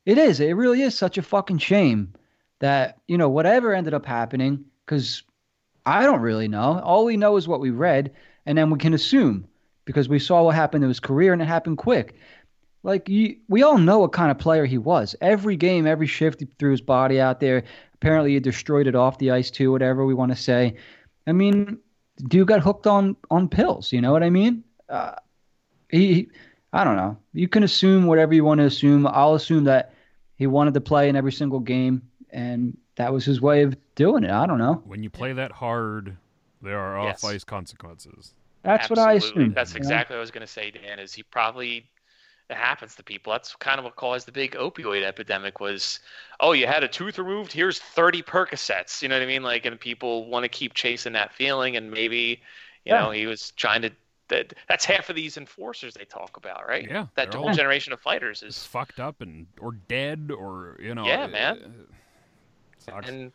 [0.04, 0.40] it is.
[0.40, 2.12] It really is such a fucking shame
[2.60, 5.22] that you know whatever ended up happening because
[5.86, 6.80] I don't really know.
[6.80, 8.12] All we know is what we read,
[8.46, 9.46] and then we can assume
[9.84, 12.14] because we saw what happened to his career and it happened quick.
[12.84, 15.16] Like you, we all know what kind of player he was.
[15.20, 17.64] Every game, every shift, he threw his body out there.
[17.94, 19.72] Apparently, he destroyed it off the ice too.
[19.72, 20.76] Whatever we want to say.
[21.26, 21.78] I mean,
[22.28, 23.90] dude got hooked on on pills.
[23.92, 24.62] You know what I mean?
[24.88, 25.12] Uh,
[25.88, 26.28] he, he-
[26.74, 27.16] I don't know.
[27.32, 29.06] You can assume whatever you want to assume.
[29.06, 29.94] I'll assume that
[30.36, 34.24] he wanted to play in every single game, and that was his way of doing
[34.24, 34.30] it.
[34.32, 34.82] I don't know.
[34.84, 36.16] When you play that hard,
[36.62, 37.22] there are Yes.
[37.22, 38.34] off ice consequences.
[38.64, 39.52] That's what I assume.
[39.54, 39.84] That's you know?
[39.84, 40.98] exactly what I was going to say, Dan.
[40.98, 41.86] Is he probably
[42.50, 43.32] it happens to people.
[43.32, 45.60] That's kind of what caused the big opioid epidemic.
[45.60, 46.00] Was
[46.40, 47.52] oh, you had a tooth removed?
[47.52, 49.00] Here's 30 Percocets.
[49.00, 49.42] You know what I mean?
[49.42, 52.40] Like, and people want to keep chasing that feeling, and maybe
[52.84, 53.00] you Yeah.
[53.02, 53.90] know he was trying to.
[54.28, 56.88] That, that's half of these enforcers they talk about, right?
[56.88, 60.94] Yeah, That whole all- generation of fighters Is fucked up and or dead or you
[60.94, 61.04] know.
[61.06, 61.58] Yeah, man.
[61.58, 61.92] uh,
[62.78, 63.08] Sucks.
[63.08, 63.32] and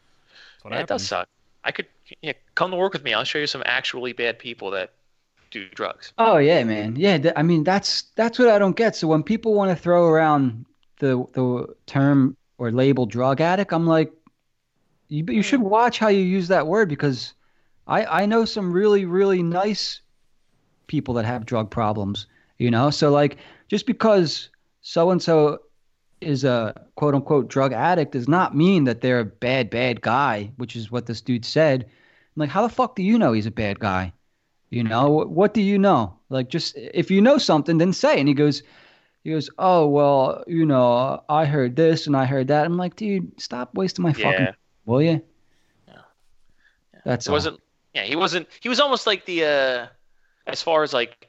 [0.69, 1.30] yeah, it does suck.
[1.63, 1.86] I could
[2.22, 3.13] yeah, come to work with me.
[3.13, 4.91] I'll show you some actually bad people that
[5.52, 6.14] do drugs.
[6.18, 6.96] Oh yeah, man.
[6.96, 8.96] Yeah, th- I mean that's that's what I don't get.
[8.96, 10.66] So when people want to throw around
[11.00, 14.12] the the term or label drug addict, I'm like,
[15.08, 15.70] you you should mm.
[15.70, 17.34] watch how you use that word because
[17.88, 20.02] I I know some really really nice
[20.88, 22.28] people that have drug problems.
[22.58, 24.50] You know, so like just because
[24.82, 25.60] so and so
[26.22, 30.52] is a quote unquote drug addict does not mean that they're a bad bad guy,
[30.58, 31.84] which is what this dude said.
[31.84, 34.14] I'm like, how the fuck do you know he's a bad guy?
[34.69, 36.15] You know, what, what do you know?
[36.29, 38.19] Like, just if you know something, then say.
[38.19, 38.62] And he goes,
[39.23, 42.65] he goes, oh well, you know, I heard this and I heard that.
[42.65, 44.51] I'm like, dude, stop wasting my fucking, Yeah.
[44.86, 45.21] will you?
[45.88, 45.93] Yeah.
[46.93, 47.01] Yeah.
[47.03, 47.60] That's It wasn't.
[47.95, 48.47] Yeah, he wasn't.
[48.60, 49.43] He was almost like the.
[49.45, 49.88] uh
[50.45, 51.27] As far as like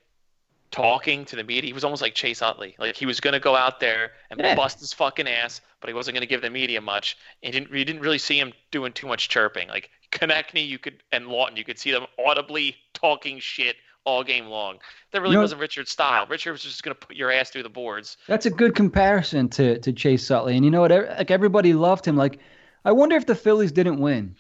[0.71, 2.77] talking to the media, he was almost like Chase Utley.
[2.79, 4.55] Like he was gonna go out there and Yeah.
[4.55, 7.17] bust his fucking ass, but he wasn't gonna give the media much.
[7.43, 7.73] And didn't.
[7.75, 9.69] You didn't really see him doing too much chirping.
[9.69, 14.47] Like Konecny, you could and Laughton, you could see them audibly talking shit all game
[14.47, 14.79] long.
[15.13, 16.27] That really You know- wasn't Richard's style.
[16.27, 18.17] Richard was just gonna put your ass through the boards.
[18.27, 20.57] That's a good comparison to to Chase Utley.
[20.57, 20.91] And you know what?
[20.91, 22.17] Like everybody loved him.
[22.17, 22.39] Like,
[22.85, 24.37] I wonder if the Phillies didn't win.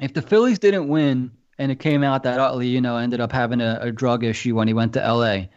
[0.00, 3.30] If the Phillies didn't win, and it came out that Utley, you know, ended up
[3.32, 5.50] having a, a drug issue when he went to L.A.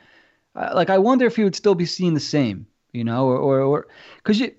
[0.55, 2.67] Uh, like, I wonder if he would still be seen the same.
[2.91, 3.87] You know, or or or
[4.17, 4.51] because you.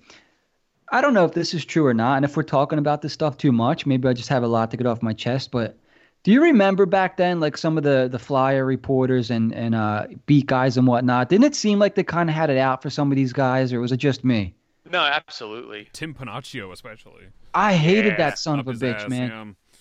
[0.89, 3.11] I don't know if this is true or not, and if we're talking about this
[3.13, 5.51] stuff too much, maybe I just have a lot to get off my chest.
[5.51, 5.77] But
[6.23, 10.07] do you remember back then, like some of the the flyer reporters and and uh,
[10.25, 11.29] beat guys and whatnot?
[11.29, 13.73] Didn't it seem like they kind of had it out for some of these guys,
[13.73, 14.53] or was it just me?
[14.89, 15.89] No, absolutely.
[15.91, 17.25] Tim Panaccio, especially.
[17.53, 19.29] I hated Yeah, that son of a bitch, ass, man.
[19.29, 19.77] yeah.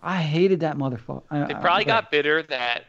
[0.00, 1.22] I hated that motherfucker.
[1.30, 2.84] I- They I- probably got bitter that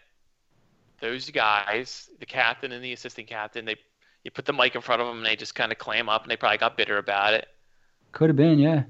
[1.02, 3.76] those guys, the captain and the assistant captain, they
[4.24, 6.24] you put the mic in front of them and they just kind of clam up
[6.24, 7.48] and they probably got bitter about it.
[8.12, 8.84] Could have been, yeah.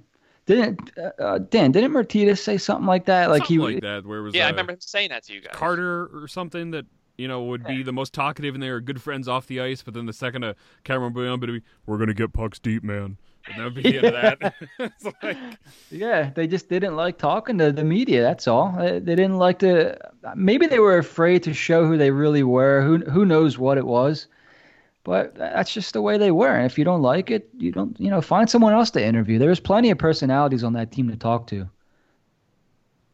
[0.45, 1.71] Didn't uh, uh, Dan?
[1.71, 3.29] Didn't Martinez say something like that?
[3.29, 5.33] Like Something he, like that, where was Yeah, I uh, remember him saying that to
[5.33, 5.51] you guys.
[5.53, 6.87] Carter or something that
[7.17, 9.83] you know would be the most talkative and they were good friends off the ice,
[9.83, 12.33] but then the second a camera would be on, but it'd be, we're gonna get
[12.33, 13.17] pucks deep, man.
[13.45, 14.53] And that would be the end of that.
[15.23, 15.37] like,
[15.91, 18.23] yeah, they just didn't like talking to the media.
[18.23, 18.75] That's all.
[18.75, 19.99] They, they didn't like to.
[20.35, 22.81] Maybe they were afraid to show who they really were.
[22.81, 24.25] Who who knows what it was?
[25.09, 26.55] But that's just the way they were.
[26.55, 27.99] And if you don't like it, you don't.
[27.99, 29.39] You know, find someone else to interview.
[29.39, 31.67] There's plenty of personalities on that team to talk to.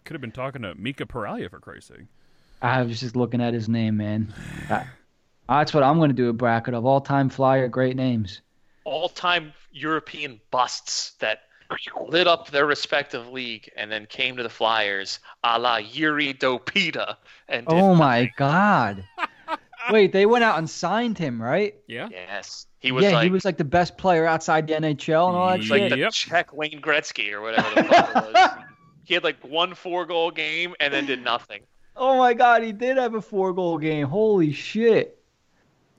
[0.03, 2.07] could have been talking to Mika Pyorala for Christ's sake.
[2.61, 4.33] I was just looking at his name, man.
[4.69, 4.87] I-
[5.47, 8.41] that's what I'm going to do a bracket of all-time flyer great names.
[8.83, 11.43] All-time European busts that
[12.09, 17.15] lit up their respective league and then came to the Flyers, a la Jiri Dopita.
[17.47, 19.05] And Oh my God!
[19.91, 21.75] Wait, they went out and signed him, right?
[21.87, 22.07] Yeah.
[22.11, 25.37] yes, he was yeah, like he was like the best player outside the NHL and
[25.37, 25.89] all that He- like shit.
[25.91, 26.11] the Yep.
[26.13, 28.49] Czech Wayne Gretzky or whatever the fuck it was.
[29.05, 31.61] He had like one four-goal game and then did nothing.
[31.95, 34.07] Oh my God, he did have a four-goal game.
[34.07, 35.21] Holy shit!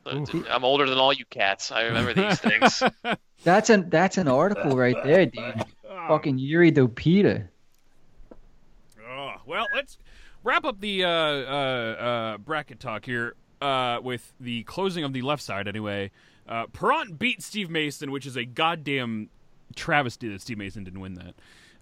[0.04, 1.70] I'm older than all you cats.
[1.70, 2.82] I remember these things.
[3.44, 5.64] That's an that's an article right there, dude.
[6.08, 7.46] Fucking Jiri Dopita.
[9.08, 9.98] Oh, well, let's
[10.44, 13.34] wrap up the uh, uh, uh, bracket talk here
[13.66, 15.66] uh, with the closing of the left side.
[15.66, 16.10] Anyway,
[16.48, 19.28] uh, Parent beat Steve Mason, which is a goddamn
[19.74, 21.34] travesty that Steve Mason didn't win that.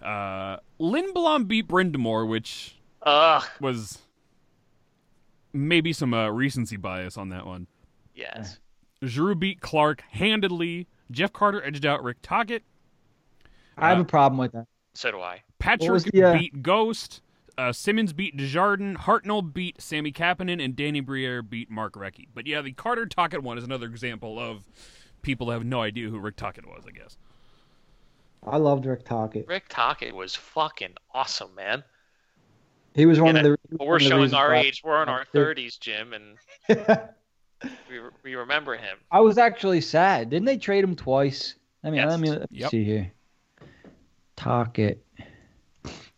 [0.05, 3.43] Uh, Lindblom beat Brind'Amour, which Ugh.
[3.61, 3.99] was
[5.53, 7.67] maybe some uh, recency bias on that one.
[8.15, 8.59] Yes.
[9.03, 10.87] Giroux beat Clarke handedly.
[11.11, 12.63] Jeff Carter edged out Rick Tocchet.
[13.77, 14.67] I have Uh, a problem with that.
[14.93, 15.43] So do I.
[15.59, 17.21] Patrick the, uh, beat Ghost.
[17.57, 18.97] Uh, Simmons beat Desjardins.
[18.99, 20.63] Hartnell beat Sami Kapanen.
[20.63, 22.27] And Danny Briere beat Mark Recchi.
[22.33, 24.63] But yeah, the Carter Tocchet one is another example of
[25.21, 27.17] people that have no idea who Rick Tocchet was, I guess.
[28.45, 29.47] I loved Rick Tocchet.
[29.47, 31.83] Rick Tocchet was fucking awesome, man.
[32.93, 33.77] He was one Yeah, of the.
[33.77, 34.81] But we're the showing our why- age.
[34.83, 36.37] We're in our 30s, Jim, and
[37.89, 38.97] we, we remember him.
[39.11, 40.29] I was actually sad.
[40.29, 41.55] Didn't they trade him twice?
[41.83, 42.09] I mean, Yes.
[42.11, 42.71] let me, let me Yep.
[42.71, 43.11] see here.
[44.35, 45.04] Tocchet.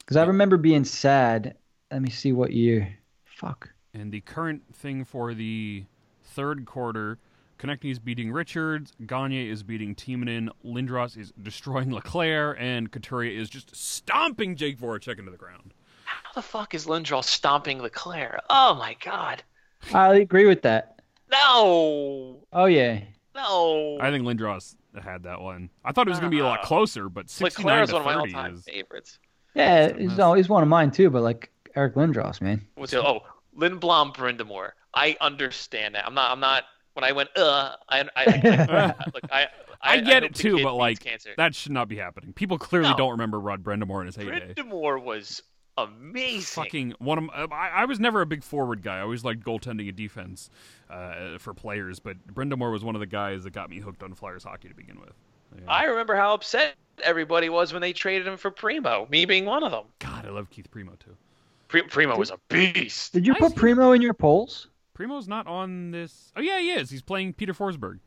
[0.08, 1.56] Because I remember being sad.
[1.92, 2.98] Let me see what year.
[3.26, 3.70] Fuck.
[3.94, 5.84] And the current thing for the
[6.24, 7.18] third quarter,
[7.60, 13.50] Konecny is beating Richards, Gagne is beating Timonen, Lindros is destroying LeClair, and Couturier is
[13.50, 15.74] just stomping Jake Voracek into the ground.
[16.06, 18.40] How the fuck is Lindros stomping LeClair?
[18.50, 19.44] Oh my god.
[19.94, 21.02] I agree with that.
[21.30, 22.38] No.
[22.54, 23.02] Oh yeah.
[23.36, 23.98] No.
[24.00, 25.70] I think Lindros had that one.
[25.84, 26.66] I thought it was going to be a lot Ah.
[26.66, 29.20] closer, but 69 LeClair is to one of my 30 all-time is favorites.
[29.58, 30.18] Yeah, he's, mess.
[30.18, 31.10] no, he's one of mine too.
[31.10, 32.66] But like Eric Lindros, man.
[32.76, 33.24] What's the, oh,
[33.58, 34.72] Lindblom Brind'Amour.
[34.94, 36.06] I understand that.
[36.06, 36.32] I'm not.
[36.32, 36.64] I'm not.
[36.94, 40.64] When I went, uh, I, I, I look, I, I, I get hope it too,
[40.64, 41.30] but like cancer.
[41.38, 42.34] that should not be happening.
[42.34, 42.98] People clearly No.
[42.98, 44.54] don't remember Rod Brind'Amour in his heyday.
[44.56, 45.44] Brind'Amour was
[45.78, 46.64] amazing.
[46.64, 48.98] Fucking one of uh, I, I was never a big forward guy.
[48.98, 50.50] I always liked goaltending and defense
[50.90, 54.16] uh, for players, but Brind'Amour was one of the guys that got me hooked on
[54.16, 55.14] Flyers hockey to begin with.
[55.62, 55.72] Yeah.
[55.72, 59.08] I remember how upset everybody was when they traded him for Primeau.
[59.10, 59.86] Me being one of them.
[60.00, 61.16] God, I love Keith Primeau too.
[61.68, 63.14] Pri- Primeau was a beast.
[63.14, 63.58] Did you I put see.
[63.58, 64.70] Primeau in your polls?
[64.94, 66.32] Primeau's not on this.
[66.36, 66.90] Oh yeah, he is.
[66.90, 68.00] He's playing Peter Forsberg.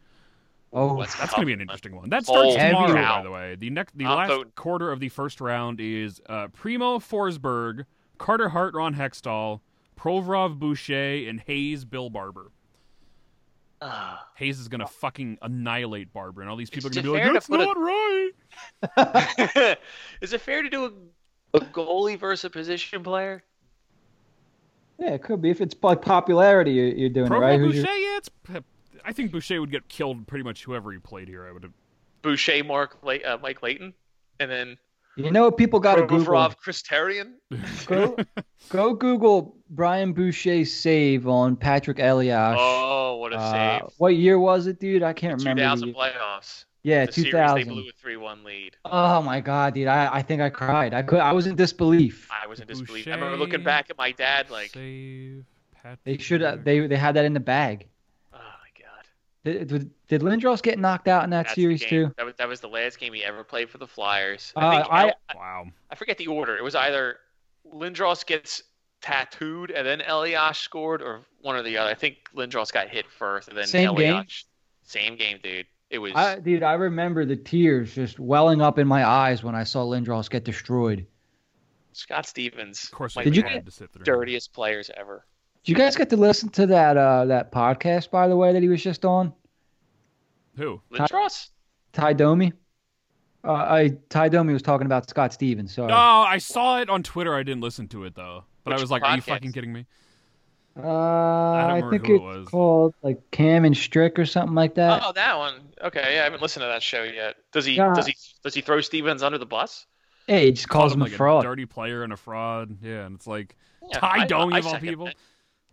[0.72, 2.10] Oh, Let's That's tough going to be an interesting one.
[2.10, 3.18] That Holy starts tomorrow, cow.
[3.18, 3.56] by the way.
[3.56, 4.52] The next, the I'm last voting.
[4.54, 7.86] quarter of the first round is uh, Primeau Forsberg,
[8.18, 9.60] Carter Hart, Ron Hextall,
[9.98, 12.52] Provorov Boucher, and Hayes Bill Barber.
[13.82, 14.26] Ah.
[14.36, 17.14] Hayes is going to fucking annihilate Barber, and all these people are going to be
[17.14, 19.76] like, fair to "That's put a- not right."
[20.20, 23.42] is it fair to do a, a goalie versus a position player?
[24.98, 27.58] yeah, it could be if it's like popularity you're, you're doing it, Provorov right?
[27.60, 28.30] Who's Boucher, your- yeah, it's.
[29.02, 31.46] I think Boucher would get killed pretty much whoever he played here.
[31.46, 31.72] I would have.
[32.20, 33.94] Boucher, Mark, Lay- uh, Mike Leighton,
[34.38, 34.76] and then
[35.16, 36.26] You know what people got to Google?
[36.34, 37.32] Provorov, Chris Therien.
[37.86, 38.16] Go,
[38.68, 42.56] go Google Brian Boucher save on Patrick Elias.
[42.58, 43.90] Oh, what a Uh, save!
[43.98, 45.02] what year was it, dude?
[45.02, 45.62] I can't remember.
[45.62, 46.64] 2000 playoffs.
[46.82, 48.76] Yeah, the series they blew a three-one lead.
[48.86, 49.88] Oh my god, dude!
[49.88, 50.94] I, I think I cried.
[50.94, 51.18] I could.
[51.18, 52.28] I was in disbelief.
[52.30, 53.06] I was in disbelief.
[53.06, 55.44] I remember looking back at my dad like, Save.
[55.74, 56.40] Patrick They should.
[56.40, 56.56] Miller.
[56.56, 57.88] They they had that in the bag.
[59.44, 59.58] My god.
[59.58, 62.12] Did, did, did Lindros get knocked out in that That's series too?
[62.16, 64.52] That was that was the last game he ever played for the Flyers.
[64.56, 65.66] Uh, I think I- I, Wow.
[65.90, 66.56] I forget the order.
[66.56, 67.16] It was either
[67.72, 68.62] Lindros gets
[69.00, 71.90] tattooed and then Elias scored, or one or the other.
[71.90, 74.24] I think Lindros got hit first and then Same game?
[74.82, 75.66] Same game, dude.
[75.88, 76.12] It was.
[76.14, 79.84] I, dude, I remember the tears just welling up in my eyes when I saw
[79.84, 81.06] Lindros get destroyed.
[81.92, 84.04] Scott Stevens, Of course, one we Did you had get to sit through.
[84.04, 85.24] dirtiest players ever.
[85.64, 88.62] Did you guys get to listen to that uh, that podcast by the way that
[88.62, 89.32] he was just on?
[90.56, 90.80] Who?
[90.92, 91.50] Lindros?
[91.92, 92.52] Ty Domi.
[93.44, 95.74] Uh, I Ty Domi was talking about Scott Stevens.
[95.74, 95.92] Sorry.
[95.92, 97.34] Oh, I saw it on Twitter.
[97.34, 98.44] I didn't listen to it though.
[98.64, 99.86] But I was like, "Are you fucking kidding me?"
[100.76, 100.86] Uh, don't
[101.84, 102.48] I, think who it it's was.
[102.48, 105.02] called like Cam and Strick or something like that.
[105.04, 105.54] Oh, that one.
[105.82, 107.36] Okay, yeah, I haven't listened to that show yet.
[107.52, 107.74] Does he?
[107.74, 107.92] Yeah.
[107.94, 108.14] Does he?
[108.44, 109.86] Does he throw Stevens under the bus?
[110.26, 111.44] Hey, he just calls him a like fraud.
[111.44, 112.76] a dirty player and a fraud.
[112.82, 113.56] Yeah, and it's like
[113.90, 115.06] Yeah, Ty I- Domi I of all people.
[115.06, 115.16] that.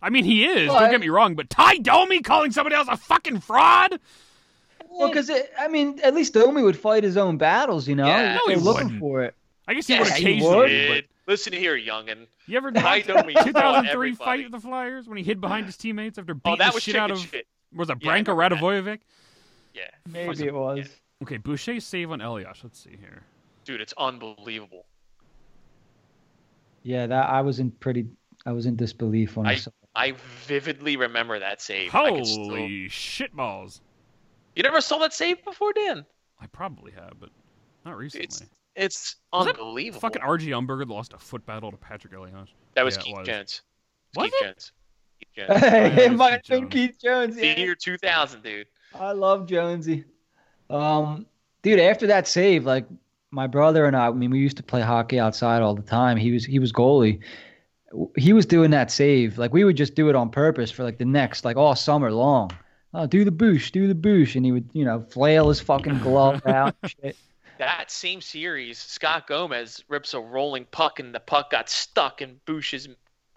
[0.00, 0.68] I mean, he is.
[0.68, 3.98] Well, don't get me wrong, but Ty Domi calling somebody else a fucking fraud.
[4.90, 8.06] Well, because I mean, at least Domi would fight his own battles, you know.
[8.06, 9.00] Yeah, If no, he looking wouldn't.
[9.00, 9.34] for it.
[9.66, 10.68] I guess he Yeah, would he occasionally, would.
[10.68, 12.20] Dude, Listen here, youngin.
[12.20, 15.76] but you ever Ty Domi 2003 fight with the Flyers when he hid behind his
[15.76, 17.46] teammates after oh, beating Oh, that the was shit out of shit.
[17.74, 18.62] was it Yeah, I Branko remember that.
[18.62, 19.00] Radivojevic?
[19.74, 20.78] Yeah, Maybe it was.
[20.78, 20.84] Yeah.
[21.24, 22.60] Okay, Boucher save on Elias.
[22.62, 23.22] Let's see here.
[23.66, 24.86] dude, it's unbelievable.
[26.82, 28.06] Yeah, that I was in pretty.
[28.46, 29.70] I was in disbelief when I, I- saw.
[29.94, 30.14] I
[30.46, 31.94] vividly remember that save.
[31.94, 33.80] I can still- Holy shitballs!
[34.54, 36.04] You never saw that save before, Dan?
[36.40, 37.30] I probably have, but
[37.84, 38.24] not recently.
[38.24, 38.42] It's
[38.76, 40.00] it's unbelievable.
[40.00, 42.48] Fucking RG Umberger lost a foot battle to Patrick Elias.
[42.74, 43.26] that was Yeah, Keith was.
[43.26, 43.62] Jones.
[44.14, 44.44] Was Keith it?
[44.44, 44.72] Jones.
[45.18, 45.60] Keith Jones.
[45.60, 46.66] Hey, Keith my Jones.
[46.70, 47.36] Keith Jones.
[47.36, 48.66] The year 2000, dude.
[48.94, 50.04] I love Jonesy.
[50.70, 51.26] Um,
[51.62, 52.86] dude, after that save, like
[53.30, 56.16] my brother and I, I mean, we used to play hockey outside all the time.
[56.16, 57.20] He was he was goalie.
[58.16, 59.38] He was doing that save.
[59.38, 62.12] Like we would just do it on purpose for like the next, like all summer
[62.12, 62.50] long.
[62.94, 65.98] Oh, do the boosh, do the boosh, and he would, you know, flail his fucking
[65.98, 66.74] glove out.
[66.82, 67.16] and Shit.
[67.58, 72.40] That same series, Scott Gomez rips a rolling puck and the puck got stuck in
[72.46, 72.88] Bush's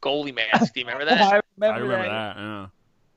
[0.02, 0.74] goalie mask.
[0.74, 1.22] Do you remember that?
[1.34, 2.36] I remember, I remember that.
[2.36, 2.42] that.
[2.42, 2.68] Yeah.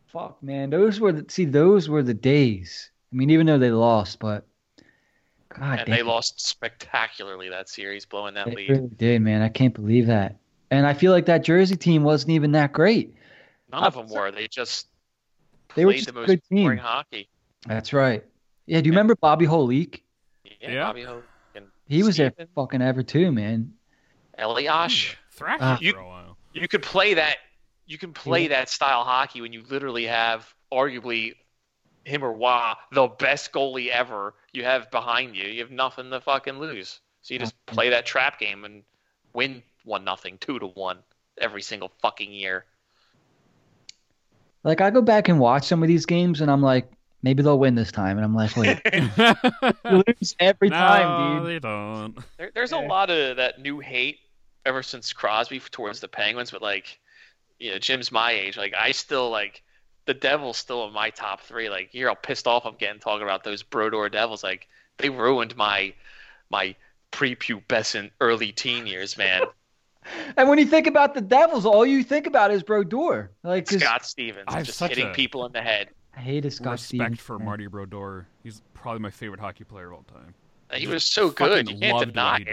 [0.07, 2.91] Fuck, man, those were the see, those were the days.
[3.12, 4.47] I mean, even though they lost, but
[5.51, 8.70] God and damn, they lost spectacularly that series, blowing that They lead.
[8.70, 9.43] really did, man.
[9.43, 10.37] I can't believe that.
[10.75, 13.14] And I feel like that Jersey team wasn't even that great.
[13.72, 14.31] None of them were.
[14.31, 14.89] They just
[15.75, 16.64] They were just the a most good team.
[16.64, 17.29] boring hockey.
[17.66, 18.25] That's right.
[18.66, 20.01] Yeah, do you remember Bobby Holik?
[20.45, 20.85] Yeah, Yeah.
[20.87, 21.22] Bobby Holik.
[21.87, 23.72] He was there fucking ever too, man.
[24.39, 25.14] Eliash.
[25.33, 25.77] Thrashing Ah.
[25.77, 26.37] for You- a while.
[26.53, 27.39] You could play that.
[27.87, 28.49] You can play Yeah.
[28.61, 31.35] that style hockey when you literally have arguably
[32.05, 34.35] him or Wah, the best goalie ever.
[34.53, 35.45] You have behind you.
[35.45, 37.01] You have nothing to fucking lose.
[37.22, 37.75] So you just Mm-hmm.
[37.75, 38.83] play that trap game and
[39.35, 40.99] win one nothing, two to one
[41.39, 42.64] every single fucking year.
[44.62, 46.91] Like I go back and watch some of these games and I'm like,
[47.22, 48.16] maybe they'll win this time.
[48.16, 48.80] And I'm like, wait,
[49.85, 51.49] you lose every no, time, dude.
[51.49, 52.18] they don't.
[52.39, 54.18] There, there's a lot of that new hate
[54.66, 56.99] ever since Crosby towards the Penguins, but like,
[57.59, 58.57] you know, Jim's my age.
[58.57, 59.62] Like, I still like
[60.07, 61.68] the Devils still in my top three.
[61.68, 64.43] Like, you're all pissed off I'm getting talking about those Brodeur Devils.
[64.43, 64.68] Like,
[64.99, 65.95] they ruined my
[66.51, 66.74] my
[67.12, 69.43] prepubescent early teen years, man.
[70.37, 73.31] And when you think about the Devils, all you think about is Brodeur.
[73.43, 75.91] Like, 'cause Scott Stevens I have just hitting a- people in the head.
[76.17, 77.11] I hated Scott Stevens.
[77.11, 77.21] Respect Stevens.
[77.21, 77.47] for man.
[77.47, 78.27] Marty Brodeur.
[78.43, 80.35] He's probably my favorite hockey player of all time.
[80.73, 81.69] He was so good.
[81.71, 82.47] You can't deny he it.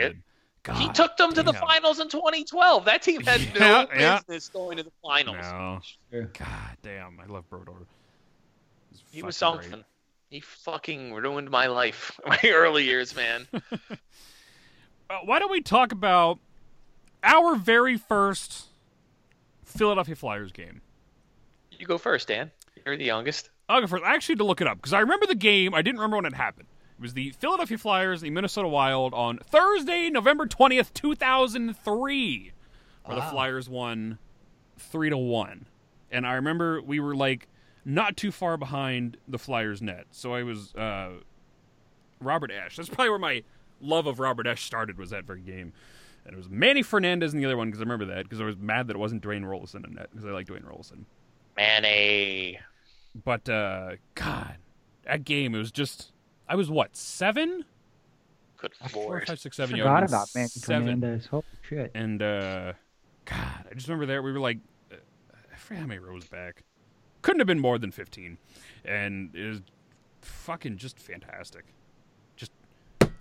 [0.63, 0.75] did.
[0.77, 2.85] He took them to the finals in 2012.
[2.85, 4.19] That team had Yeah, no yeah.
[4.19, 5.37] business going to the finals.
[5.41, 5.79] No.
[6.11, 6.25] Sure.
[6.37, 7.73] God damn, I love Brodeur.
[8.91, 9.69] He's He was fucking great.
[9.71, 9.85] something.
[10.29, 13.47] He fucking ruined my life, my early years, man.
[13.51, 16.39] Uh, why don't we talk about
[17.23, 18.67] our very first
[19.65, 20.81] Philadelphia Flyers game?
[21.71, 22.51] You go first, Dan.
[22.85, 23.49] You're the youngest.
[23.69, 24.03] I'll go first.
[24.03, 25.73] I actually had to look it up because I remember the game.
[25.73, 26.67] I didn't remember when it happened.
[26.97, 31.75] It was the Philadelphia Flyers, and the Minnesota Wild on Thursday, November twentieth, two thousand
[31.83, 32.51] three,
[33.05, 34.19] where the Flyers won
[34.77, 35.65] three to one.
[36.11, 37.47] And I remember we were like
[37.85, 41.11] not too far behind the Flyers net, so I was uh,
[42.19, 42.75] Robert Esche.
[42.75, 43.43] That's probably where my
[43.79, 44.97] love of Robert Esche started.
[44.97, 45.73] Was that very game.
[46.25, 48.45] And it was Manny Fernandez in the other one because I remember that because I
[48.45, 51.05] was mad that it wasn't Dwayne Roloson in net because I like Dwayne Roloson.
[51.57, 52.59] Manny.
[53.25, 54.55] But uh God,
[55.05, 56.11] that game it was just
[56.47, 57.65] I was what seven,
[58.57, 59.27] Good four, lord.
[59.27, 59.75] five, six, seven.
[59.75, 60.83] yeah, I Forgot about Manny seven.
[61.01, 61.25] Fernandez.
[61.25, 61.91] Holy shit.
[61.95, 62.73] And uh
[63.25, 64.59] God, I just remember there we were like,
[64.91, 64.95] uh,
[65.53, 66.63] I forget how many rows back.
[67.21, 68.37] Couldn't have been more than fifteen,
[68.85, 69.61] and it was
[70.21, 71.65] fucking just fantastic.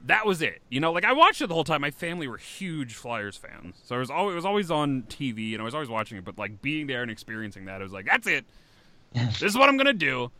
[0.01, 0.63] Just that was it.
[0.69, 1.81] You know, like I watched it the whole time.
[1.81, 5.53] My family were huge Flyers fans, so it was always it was always on TV,
[5.53, 6.25] and I was always watching it.
[6.25, 8.45] But like being there and experiencing that, I was like, that's it.
[9.15, 10.31] this is what I'm gonna do.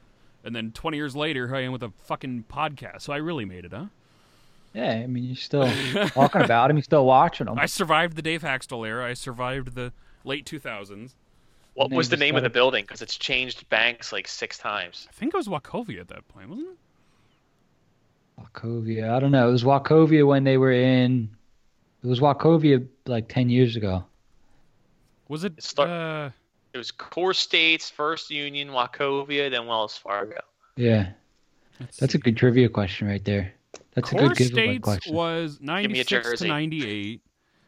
[0.43, 3.03] And then 20 years later, here I am with a fucking podcast.
[3.03, 3.87] So I really made it, huh?
[4.73, 5.69] Yeah, I mean, you're still
[6.09, 6.77] talking about him.
[6.77, 7.59] You're still watching him.
[7.59, 9.05] I survived the Dave Hakstol era.
[9.05, 9.93] I survived the
[10.25, 11.15] late 2000s.
[11.75, 12.85] What was the Name name of the building?
[12.85, 15.07] Because it's changed banks like six times.
[15.09, 16.77] I think it was Wachovia at that point, wasn't it?
[18.41, 19.11] Wachovia.
[19.11, 19.49] I don't know.
[19.49, 21.29] It was Wachovia when they were in.
[22.03, 24.05] It was Wachovia like 10 years ago.
[25.29, 25.55] Was it?
[25.59, 26.31] It start- uh,
[26.73, 30.39] It was Core States, First Union, Wachovia, then Wells Fargo.
[30.77, 31.11] Yeah.
[31.81, 32.19] let's That's see.
[32.19, 33.53] a good trivia question right there.
[33.95, 35.15] That's a Core good giveaway States question.
[35.15, 37.21] was 96 to 98.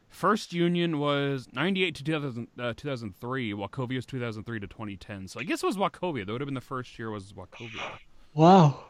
[0.08, 3.52] First Union was 98 to 2000, uh, 2003.
[3.52, 5.26] Wachovia was 2003 to 2010.
[5.28, 6.24] So I guess it was Wachovia.
[6.26, 7.98] That would have been the first year was Wachovia.
[8.34, 8.84] Wow.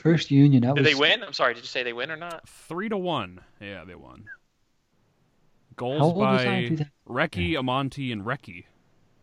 [0.00, 0.62] First Union.
[0.62, 1.22] That Did was, they win?
[1.22, 1.54] I'm sorry.
[1.54, 2.48] Did you say they win or not?
[2.48, 3.40] Three to one.
[3.60, 4.24] Yeah, they won.
[4.26, 6.90] How Goals old was I by 2000?
[7.08, 8.64] Recchi, Amonte, and Recchi.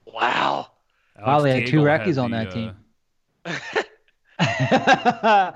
[0.05, 0.67] Wow.
[1.19, 2.76] Wow, they had two Cagle Reckies on that team.
[4.39, 5.51] uh,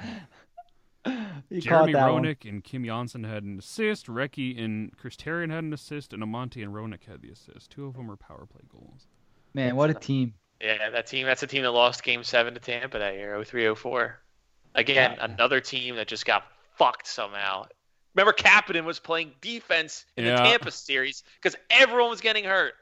[1.49, 2.23] you Jeremy caught one.
[2.23, 4.07] Roenick and Kim Johnsson had an assist.
[4.07, 7.71] Recchi and Chris Therien had an assist, and Amonte and Roenick had the assist.
[7.71, 9.07] Two of them were power play goals.
[9.53, 10.35] Man, what a team.
[10.61, 11.25] Yeah, that team.
[11.25, 14.13] That's a team that lost Game Seven to Tampa that year, 03-04.
[14.79, 15.25] Again, Yeah.
[15.25, 16.43] another team that just got
[16.77, 17.65] fucked somehow.
[18.15, 20.37] Remember, Kapanen was playing defense in Yeah.
[20.37, 22.73] the Tampa series because everyone was getting hurt.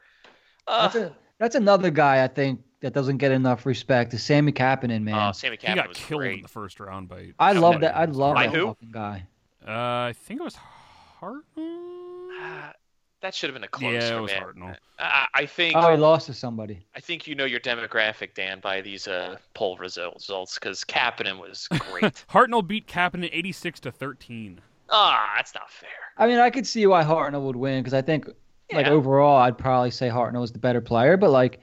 [0.67, 4.13] Uh, That's, a, that's another guy I think that doesn't get enough respect.
[4.13, 5.15] Is Sami Kapanen, man.
[5.15, 6.35] oh, Sami He Kapanen got was killed great.
[6.37, 7.31] in the first round by.
[7.39, 7.95] I love that.
[7.95, 8.67] I love By that who?
[8.67, 9.25] fucking guy.
[9.65, 9.71] Uh,
[10.09, 11.43] I think it was Hart.
[11.57, 12.73] Ah,
[13.21, 13.93] that should have been a close.
[13.93, 14.43] Yeah, it was man.
[14.43, 14.75] Hartnell.
[14.99, 16.85] I, I think Oh, he lost to somebody.
[16.95, 21.67] I think you know your demographic, Dan, by these uh, poll results because Kapanen was
[21.79, 22.25] great.
[22.29, 24.61] Hartnell beat Kapanen 86 to 13.
[24.89, 25.89] Ah, that's not fair.
[26.17, 28.29] I mean, I could see why Hartnell would win because I think,
[28.71, 31.17] like overall, I'd probably say Hartnell was the better player.
[31.17, 31.59] But like,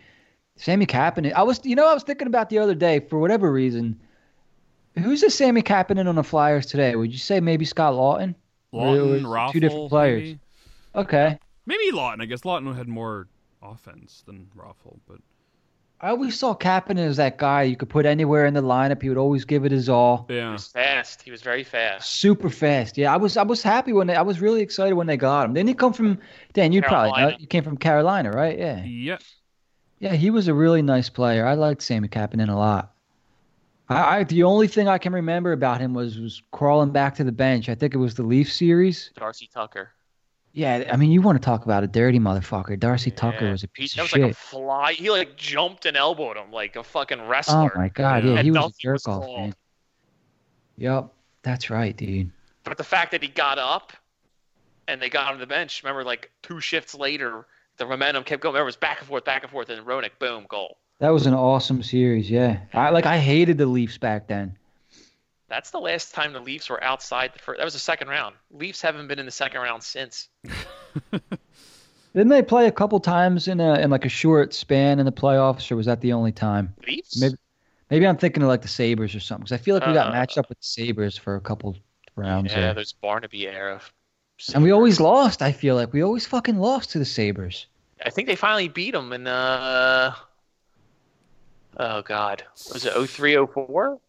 [0.57, 3.51] Sami Kapanen, I was, you know, I was thinking about the other day for whatever
[3.51, 3.99] reason.
[4.97, 6.95] Who's the Sami Kapanen on the Flyers today?
[6.95, 8.35] Would you say maybe Scott Laughton?
[8.71, 10.23] Or Laughton, was Raffl, two different players.
[10.23, 10.39] Maybe.
[10.95, 11.39] Okay.
[11.67, 12.21] Maybe Laughton.
[12.21, 13.29] I guess Laughton had more
[13.62, 15.19] offense than Raffl, but
[16.01, 19.01] I always saw Kapanen as that guy you could put anywhere in the lineup.
[19.01, 20.27] He would always give it his all.
[20.29, 21.23] Yeah, he was fast.
[21.23, 22.11] He was very fast.
[22.11, 22.99] Super fast.
[22.99, 25.47] Yeah, I was I was happy when they, I was really excited when they got
[25.47, 25.55] him.
[25.55, 26.19] Didn't he come from
[26.53, 26.73] Dan?
[26.73, 27.37] You probably know.
[27.39, 28.59] You came from Carolina, right?
[28.59, 28.85] Yeah.
[28.85, 29.19] Yeah.
[30.01, 31.47] Yeah, he was a really nice player.
[31.47, 32.93] I liked Sami Kapanen a lot.
[33.89, 37.25] I, I the only thing I can remember about him was was crawling back to
[37.25, 37.71] the bench.
[37.71, 39.11] I think it was the Leaf series.
[39.17, 39.93] Darcy Tucker.
[40.57, 42.79] Yeah, I mean, you want to talk about a dirty motherfucker?
[42.79, 44.23] Darcy Tucker was a He- piece that of was shit.
[44.23, 44.93] like a fly.
[44.93, 47.73] He like jumped and elbowed him like a fucking wrestler.
[47.75, 48.35] oh my god, Yeah.
[48.35, 49.55] yeah, he was a Duffy was jerk off, man.
[50.79, 51.09] Yep,
[51.43, 52.31] that's right, dude.
[52.63, 53.93] But the fact that he got up
[54.89, 57.47] and they got him to the bench, remember, like two shifts later,
[57.77, 58.53] the momentum kept going.
[58.53, 60.79] Remember, it was back and forth, back and forth, and Roenick, boom, goal.
[61.01, 62.31] That was an awesome series.
[62.31, 64.57] Yeah, I like I hated the Leafs back then.
[65.49, 67.59] That's the last time the Leafs were outside the first.
[67.59, 68.34] That was the second round.
[68.51, 70.28] Leafs haven't been in the second round since.
[71.12, 75.12] Didn't they play a couple times in a in like a short span in the
[75.12, 76.74] playoffs, or was that the only time?
[76.86, 77.20] Leafs?
[77.20, 77.36] Maybe
[77.90, 80.09] Maybe I'm thinking of like the Sabres or something because I feel like we got
[80.09, 81.76] Uh, matched up with the Sabres for a couple
[82.16, 82.53] rounds.
[82.53, 82.74] Yeah, there.
[82.74, 83.80] there's Barnaby era.
[84.55, 85.42] And we always lost.
[85.42, 87.66] I feel like we always fucking lost to the Sabres.
[88.05, 90.14] I think they finally beat them in uh
[91.76, 94.01] oh god was it 03 04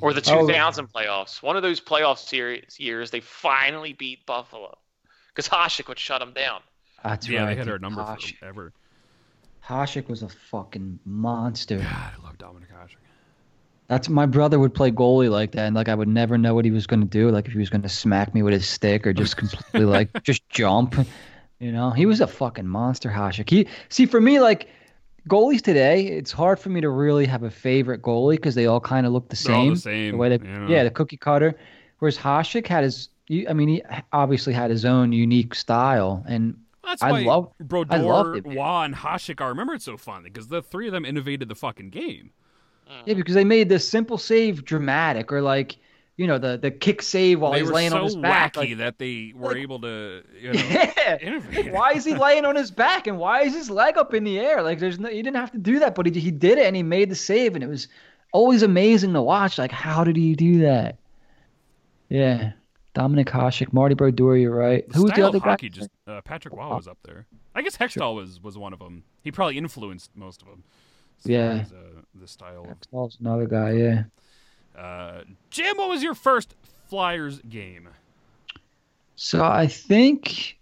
[0.00, 0.46] or the Oh.
[0.46, 4.76] 2000 playoffs one of those playoff series years they finally beat buffalo
[5.34, 6.60] because Hasek would shut them down
[7.04, 7.54] That's yeah, right.
[7.54, 7.82] they hit our dude.
[7.82, 8.72] number Hash- forever.
[9.66, 11.78] Hasek was a fucking monster.
[11.78, 12.96] God, I love Dominik Hasek.
[13.88, 16.64] That's my brother would play goalie like that, and like I would never know what
[16.64, 17.30] he was going to do.
[17.30, 20.22] Like if he was going to smack me with his stick or just completely like
[20.22, 20.94] just jump.
[21.60, 23.48] You know, he was a fucking monster, Hasek.
[23.48, 24.68] He see for me like
[25.28, 28.80] goalies today, it's hard for me to really have a favorite goalie because they all
[28.80, 29.74] kind of look the same.
[29.74, 30.68] the same, way they, yeah.
[30.68, 30.84] yeah.
[30.84, 31.54] the cookie cutter.
[31.98, 33.08] Whereas Hasek had his,
[33.48, 37.96] I mean, he obviously had his own unique style, and That's I why love- Brodeur,
[37.98, 38.46] I loved it.
[38.46, 39.40] Roy, and Hasek.
[39.40, 42.30] I remember it so fondly because the three of them innovated the fucking game.
[43.06, 45.76] yeah, because they made the simple save dramatic, or like,
[46.16, 48.54] you know, the the kick save while they he's laying so on his back.
[48.54, 51.18] wacky like- that they were like- able to, you know, Yeah.
[51.20, 51.66] innovate.
[51.66, 54.22] Like, why is he laying on his back and why is his leg up in
[54.24, 54.62] the air?
[54.62, 56.76] Like there's no, he didn't have to do that, but he he did it and
[56.76, 57.88] he made the save and it was
[58.32, 59.58] always amazing to watch.
[59.58, 60.98] Like how did he do that?
[62.08, 62.52] Yeah,
[62.94, 64.86] Dominik Hasek, Marty Brodeur, you're right.
[64.88, 65.56] The Who was the other guy?
[65.56, 67.26] just uh, Patrick Roy was up there.
[67.54, 69.02] I guess Hextall was was one of them.
[69.22, 70.62] He probably influenced most of them.
[71.18, 71.64] far Yeah.
[71.72, 72.64] uh, the style.
[72.70, 73.72] Of, Hextall's another guy.
[73.72, 74.02] Yeah.
[74.76, 76.54] Uh, Jim, what was your first
[76.86, 77.88] Flyers game?
[79.16, 80.58] So I think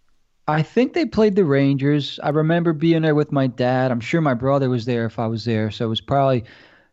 [0.46, 2.18] I think they played the Rangers.
[2.22, 3.90] I remember being there with my dad.
[3.90, 5.70] I'm sure my brother was there if I was there.
[5.70, 6.44] So it was probably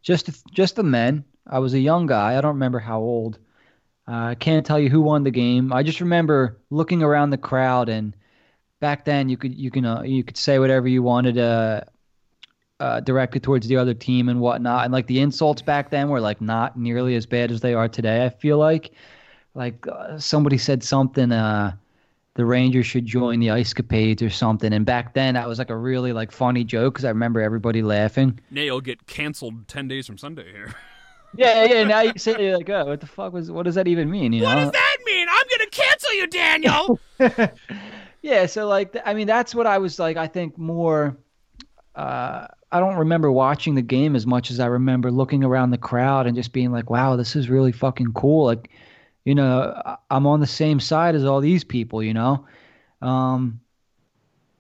[0.02, 1.26] just just the men.
[1.48, 2.38] I was a young guy.
[2.38, 3.40] I don't remember how old.
[4.08, 5.74] Uh, I can't tell you who won the game.
[5.74, 8.16] I just remember looking around the crowd and
[8.80, 11.82] back then you could you can uh, you could say whatever you wanted uh,
[12.80, 14.86] uh, directed towards the other team and whatnot.
[14.86, 17.88] And like the insults back then were like not nearly as bad as they are
[17.90, 18.26] today.
[18.26, 18.92] I feel like
[19.56, 21.74] like uh, somebody said something uh
[22.36, 25.72] the Rangers should join the Ice Capades or something and back then that was like
[25.72, 30.06] a really like funny joke because I remember everybody laughing Nail get canceled ten days
[30.08, 30.74] from Sunday here.
[31.36, 33.88] yeah yeah now you say you're like oh what the fuck was what does that
[33.88, 35.28] even mean you What know does that mean?
[35.30, 37.00] I'm gonna cancel you, Daniel.
[38.22, 41.18] yeah so like I mean that's what I was like I think more
[41.96, 45.78] uh I don't remember watching the game as much as I remember looking around the
[45.78, 48.70] crowd and just being like wow this is really fucking cool like
[49.26, 52.46] you know I'm on the same side as all these people you know
[53.02, 53.60] um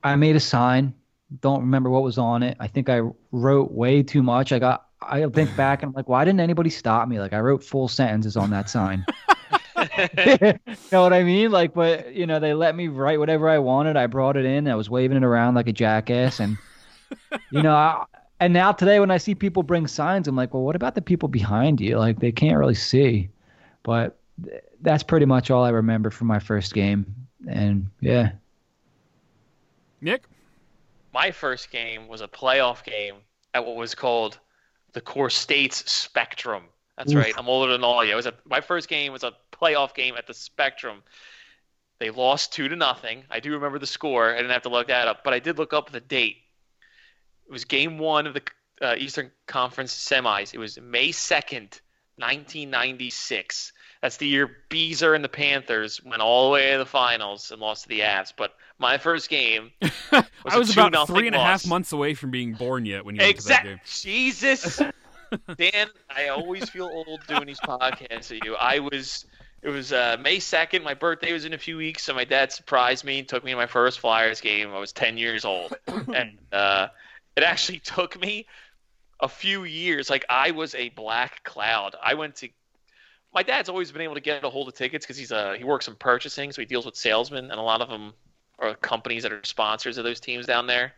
[0.03, 0.93] I made a sign.
[1.41, 2.57] Don't remember what was on it.
[2.59, 3.01] I think I
[3.31, 4.51] wrote way too much.
[4.51, 4.85] I got.
[5.01, 7.19] I think back and I'm like, why didn't anybody stop me?
[7.19, 9.05] Like I wrote full sentences on that sign.
[10.17, 10.59] you
[10.91, 11.51] know what I mean?
[11.51, 13.95] Like, but you know, they let me write whatever I wanted.
[13.95, 14.67] I brought it in.
[14.67, 16.57] I was waving it around like a jackass, and
[17.51, 18.05] you know, I,
[18.39, 21.01] and now today when I see people bring signs, I'm like, well, what about the
[21.01, 21.97] people behind you?
[21.99, 23.29] Like they can't really see.
[23.83, 27.05] But th- that's pretty much all I remember from my first game.
[27.47, 28.31] And yeah,
[30.01, 30.25] Nick,
[31.13, 33.15] my first game was a playoff game
[33.53, 34.39] at what was called
[34.93, 36.63] the Core States Spectrum.
[36.97, 37.33] That's right.
[37.37, 38.11] I'm older than all you.
[38.11, 41.03] It was a, my first game was a playoff game at the Spectrum.
[41.99, 43.23] And it was They lost two to nothing.
[43.29, 44.33] I do remember the score.
[44.33, 46.37] I didn't have to look that up, but I did look up the date.
[47.49, 48.43] It was game one of the
[48.79, 50.53] uh, Eastern Conference semis.
[50.53, 51.81] It was May 2nd,
[52.17, 53.73] 1996.
[54.03, 57.59] That's the year Beezer and the Panthers went all the way to the finals and
[57.59, 58.31] lost to the Avs.
[58.37, 62.13] But my first game was I was about 2-0 three and a half months away
[62.13, 63.79] from being born yet when you went to that game.
[63.83, 64.77] Jesus,
[65.57, 68.55] Dan, I always feel old doing these podcasts with you.
[68.55, 69.25] I was.
[69.61, 70.85] It was uh, May second.
[70.85, 73.51] My birthday was in a few weeks, so my dad surprised me and took me
[73.51, 74.71] to my first Flyers game.
[74.71, 76.87] I was ten years old, and uh,
[77.35, 78.45] it actually took me
[79.19, 80.09] a few years.
[80.09, 81.95] Like I was a black cloud.
[82.01, 82.49] I went to.
[83.33, 85.63] My dad's always been able to get a hold of tickets because he's a he
[85.63, 88.13] works in purchasing, so he deals with salesmen, and a lot of them
[88.57, 90.93] are companies that are sponsors of those teams down there.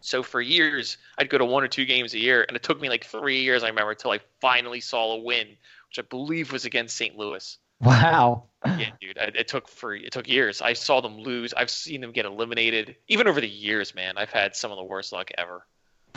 [0.00, 2.80] So for years, I'd go to one or two games a year, and it took
[2.80, 5.48] me like three years, I remember, until I finally saw a win,
[5.88, 7.16] which I believe was against St.
[7.16, 7.58] Louis.
[7.80, 8.44] Wow.
[8.64, 10.60] Yeah, dude, it, it took for it took years.
[10.60, 11.54] I saw them lose.
[11.54, 12.96] I've seen them get eliminated.
[13.08, 15.66] Even over the years, man, I've had some of the worst luck ever.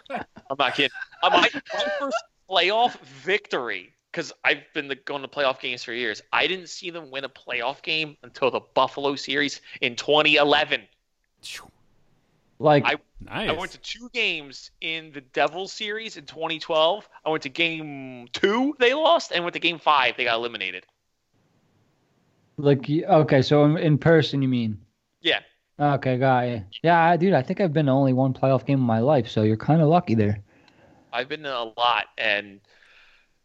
[0.00, 0.90] I'm not kidding.
[1.22, 2.16] Uh, my, my first
[2.50, 6.22] playoff victory, because I've been the, going to playoff games for years.
[6.32, 10.82] I didn't see them win a playoff game until the Buffalo series in 2011.
[12.62, 13.50] Like I- Nice.
[13.50, 17.08] I went to two games in the Devils series in 2012.
[17.24, 20.84] I went to game two, they lost, and went to game five, they got eliminated.
[22.56, 24.80] like okay, so in, in person you mean?
[25.20, 25.38] Yeah,
[25.78, 26.64] Okay, got you.
[26.82, 29.42] Yeah, dude, I think I've been to only one playoff game in my life, so
[29.42, 30.38] you're kind of lucky there.
[31.12, 32.60] I've been to a lot, and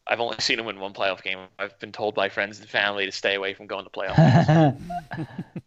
[0.05, 1.39] I've only seen them win one playoff game.
[1.59, 4.77] I've been told by friends and family to stay away from going to playoffs.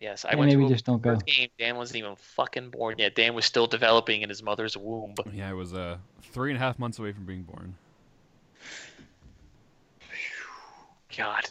[0.00, 1.14] yes, I Yeah, went maybe to just don't go.
[1.14, 1.48] first game.
[1.58, 3.14] Dan wasn't even fucking born yet.
[3.14, 5.14] Dan was still developing in his mother's womb.
[5.32, 7.74] Yeah, I was uh, three and a half months away from being born.
[11.16, 11.44] God.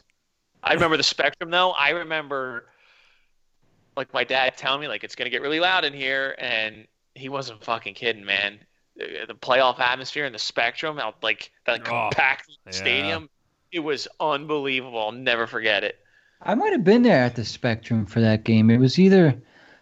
[0.64, 1.72] I remember the spectrum though.
[1.72, 2.66] I remember
[3.96, 7.30] like my dad telling me like it's gonna get really loud in here and he
[7.30, 8.60] wasn't fucking kidding, man.
[8.96, 12.72] The the playoff atmosphere and the spectrum out like that Oh, compact yeah.
[12.72, 13.30] stadium.
[13.72, 15.00] It was unbelievable.
[15.00, 15.98] I'll never forget it.
[16.42, 18.70] I might have been there at the Spectrum for that game.
[18.70, 19.42] It was either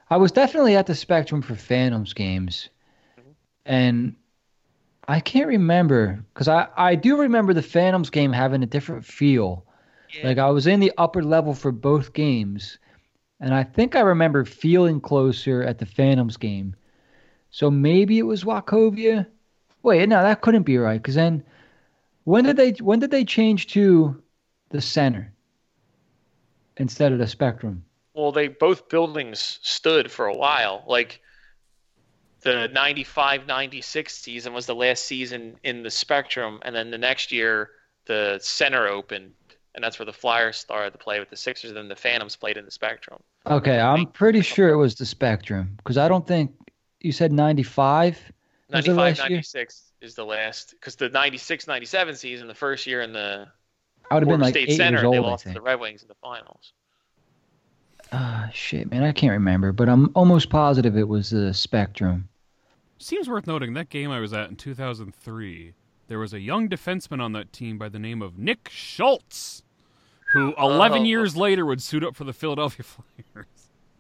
[0.10, 2.70] I was definitely at the Spectrum for Phantoms games.
[3.20, 3.30] Mm-hmm.
[3.66, 4.16] And
[5.08, 9.66] I can't remember cuz I I do remember the Phantoms game having a different feel.
[10.14, 10.28] Yeah.
[10.28, 12.78] Like I was in the upper level for both games.
[13.40, 16.76] And I think I remember feeling closer at the Phantoms game.
[17.50, 19.28] So maybe it was Wachovia.
[19.84, 21.44] Wait, no, that couldn't be right cuz then
[22.24, 24.22] when did they when did they change to
[24.70, 25.35] the center
[26.78, 27.84] instead of the Spectrum?
[28.14, 30.84] Well, they both buildings stood for a while.
[30.88, 31.22] Like
[32.42, 37.72] the 95-96 season was the last season in the Spectrum, and then the next year
[38.06, 39.34] the center opened,
[39.74, 41.72] and that's where the Flyers started to play with the Sixers.
[41.72, 43.20] And then the Phantoms played in the Spectrum.
[43.46, 46.52] Okay, I'm pretty sure it was the Spectrum because I don't think
[47.02, 48.32] you said 95.
[48.72, 49.40] Was it last year?
[49.40, 53.48] 95-96 is the last because the 96-97 season, the first year in the
[54.12, 55.16] I would have been Florida like State eight Center, years old.
[55.16, 55.56] I lost to think.
[55.58, 56.74] the Red Wings in the finals.
[58.12, 62.30] Ah, shit, man, I can't remember, but I'm almost positive it was the Spectrum.
[63.00, 65.74] Seems worth noting that game I was at in 2003.
[66.08, 69.64] There was a young defenseman on that team by the name of Nick Schultz,
[70.34, 71.06] who 11 Oh.
[71.06, 73.48] years later would suit up for the Philadelphia Flyers.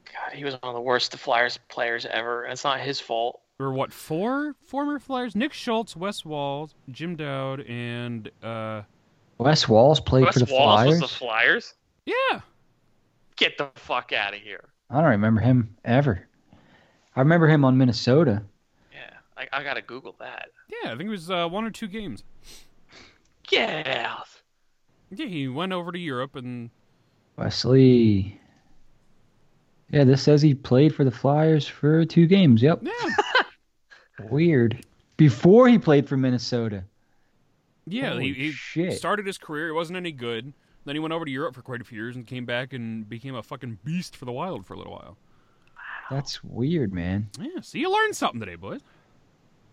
[0.05, 3.41] God, he was one of the worst Flyers players ever, and it's not his fault.
[3.57, 5.35] There were what four former Flyers?
[5.35, 8.83] Nick Schultz, Wes Walz, Jim Dowd, and uh,
[9.37, 11.01] Wes Walz played Wes for the Walz Flyers.
[11.01, 11.73] was the Flyers.
[12.05, 12.39] yeah,
[13.35, 14.69] Get the fuck out of here.
[14.89, 16.25] I don't remember him ever.
[17.15, 18.43] I remember him on Minnesota.
[18.93, 20.49] Yeah, I, I gotta Google that.
[20.69, 20.93] yeah.
[20.93, 22.23] I think it was uh, one or two games.
[23.47, 24.27] Get out.
[25.11, 26.69] Yeah, he went over to Europe and
[27.37, 28.39] Wesley.
[29.91, 32.61] Yeah, this says he played for the Flyers for two games.
[32.61, 32.83] Yep.
[32.83, 33.11] yeah,
[34.29, 34.85] Weird.
[35.17, 36.83] Before he played for Minnesota.
[37.87, 38.09] Yeah.
[38.09, 38.93] Holy he, he shit.
[38.93, 39.69] started his career.
[39.69, 40.53] It wasn't any good.
[40.85, 43.09] Then he went over to Europe for quite a few years and came back and
[43.09, 45.17] became a fucking beast for the Wild for a little while.
[46.11, 47.29] That's weird, man.
[47.39, 48.81] Yeah, see, you learned something today, boys.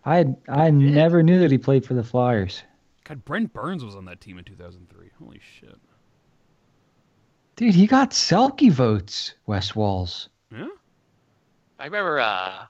[0.05, 2.63] I I never knew that he played for the Flyers.
[3.03, 5.09] God, Brent Burns was on that team in 2003.
[5.19, 5.77] Holy shit.
[7.55, 10.29] Dude, he got Selke votes, Wes Walz.
[10.51, 10.69] Yeah.
[11.77, 12.65] I remember uh,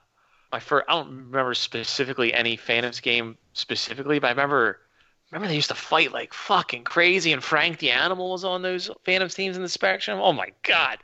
[0.52, 0.84] my first.
[0.88, 4.80] I don't remember specifically any Phantoms game specifically, but I remember.
[5.34, 8.88] Remember they used to fight like fucking crazy, and Frank the Animal was on those
[9.04, 10.20] Phantoms teams in the Spectrum.
[10.20, 10.98] Oh my god,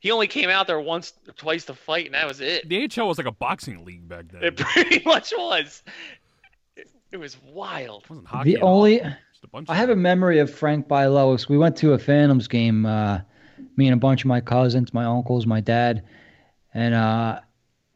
[0.00, 2.68] he only came out there once or twice to fight, and that was it.
[2.68, 4.42] The AHL was like a boxing league back then.
[4.42, 5.84] It pretty much was.
[6.74, 8.02] It, it was wild.
[8.02, 8.54] It wasn't hockey.
[8.54, 8.78] The at all.
[8.78, 11.48] only Just a bunch I of have a memory of Frank Bialowas.
[11.48, 13.20] We went to a Phantoms game uh,
[13.76, 16.02] me and a bunch of my cousins, my uncles, my dad,
[16.74, 17.38] and uh,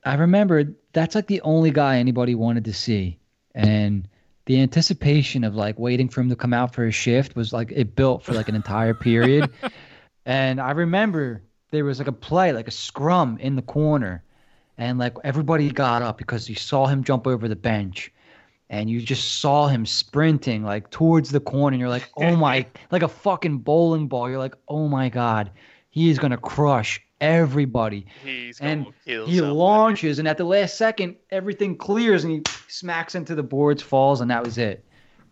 [0.04, 3.18] I remember that's like the only guy anybody wanted to see,
[3.56, 4.06] and
[4.46, 7.72] the anticipation of like waiting for him to come out for a shift was like
[7.72, 9.50] it built for like an entire period.
[10.26, 14.22] and I remember there was like a play, like a scrum in the corner,
[14.76, 18.10] and like everybody got up because you saw him jump over the bench.
[18.70, 22.66] And you just saw him sprinting like towards the corner, and you're like, "Oh my!"
[22.90, 24.28] like a fucking bowling ball.
[24.28, 25.50] You're like, "Oh my god,
[25.90, 29.56] he is gonna crush everybody." He's and kill he somebody.
[29.58, 34.20] launches, and at the last second, everything clears, and he smacks into the boards, falls,
[34.20, 34.84] and that was it.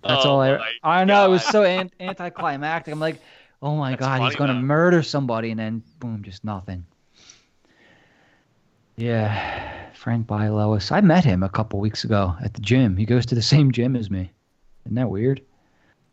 [0.03, 0.59] That's Oh all I.
[0.83, 2.93] I know it was so an- anticlimactic.
[2.93, 3.21] I'm like,
[3.63, 4.61] oh my That's god, he's gonna though.
[4.61, 6.85] murder somebody, and then boom, just nothing.
[8.97, 10.93] Yeah, Frank Bialowas.
[10.93, 12.97] I met him a couple weeks ago at the gym.
[12.97, 14.31] He goes to the same gym as me.
[14.85, 15.41] Isn't that weird?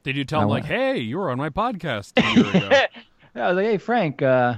[0.03, 2.49] Did you tell I him wa- like, "Hey, you were on my podcast a year
[2.65, 2.69] ago"?
[3.35, 4.21] Yeah, I was like, hey, Frank.
[4.23, 4.55] Uh,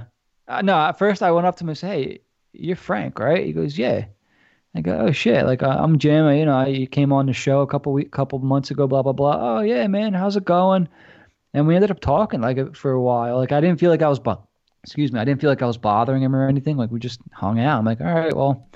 [0.48, 2.20] uh, no, at first I went up to him and said, hey,
[2.52, 3.44] you're Frank, right?
[3.44, 4.06] He goes, yeah.
[4.74, 6.30] I go, oh shit, like uh, I'm Jim.
[6.34, 8.86] You know, you came on the show a couple week, couple months ago.
[8.86, 9.58] Blah blah blah.
[9.58, 10.88] Oh yeah, man, how's it going?
[11.52, 13.36] And we ended up talking like for a while.
[13.36, 14.48] Like I didn't feel like I was, bo-
[14.82, 16.78] excuse me, I didn't feel like I was bothering him or anything.
[16.78, 17.78] Like we just hung out.
[17.78, 18.66] I'm like, all right, well,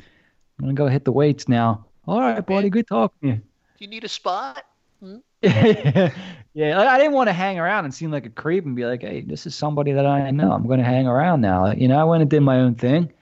[0.59, 1.87] I'm gonna go hit the weights now.
[2.07, 3.35] All right, buddy, good talking to you.
[3.37, 3.43] Do
[3.79, 4.67] you need a spot?
[6.57, 8.87] yeah, like, I didn't want to hang around and seem like a creep and be
[8.87, 10.53] like, "Hey, this is somebody that I know.
[10.53, 13.13] I'm going to hang around now." You know, I went and did my own thing.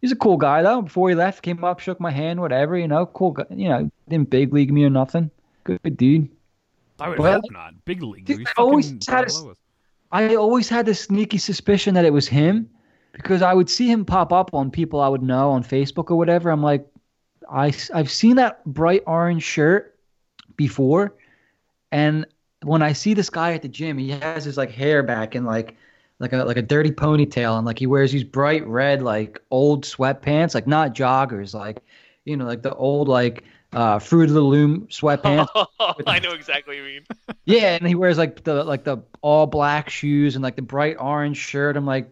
[0.00, 0.82] He's a cool guy though.
[0.82, 2.78] Before he left, came up, shook my hand, whatever.
[2.78, 3.46] You know, cool guy.
[3.50, 5.28] You know, didn't big league me or nothing.
[5.64, 6.28] Good dude.
[7.00, 7.84] I would Well, hope not.
[7.84, 8.26] Big league.
[8.26, 9.54] dude, I always had a-.
[10.12, 12.70] I always had this sneaky suspicion that it was him
[13.10, 16.14] because I would see him pop up on people I would know on Facebook or
[16.14, 16.48] whatever.
[16.50, 16.86] I'm like,
[17.50, 19.98] I, I've seen that bright orange shirt
[20.56, 21.14] before.
[21.90, 22.26] And
[22.64, 25.44] when I see this guy at the gym, he has his like hair back in
[25.44, 25.76] like
[26.18, 29.84] like a like a dirty ponytail and like he wears these bright red like old
[29.84, 31.78] sweatpants, like not joggers, like
[32.24, 35.48] you know, like the old like uh Fruit of the Loom sweatpants.
[36.06, 37.06] I know exactly what you mean.
[37.44, 40.96] Yeah, and he wears like the like the all black shoes and like the bright
[40.98, 41.76] orange shirt.
[41.76, 42.10] I'm like,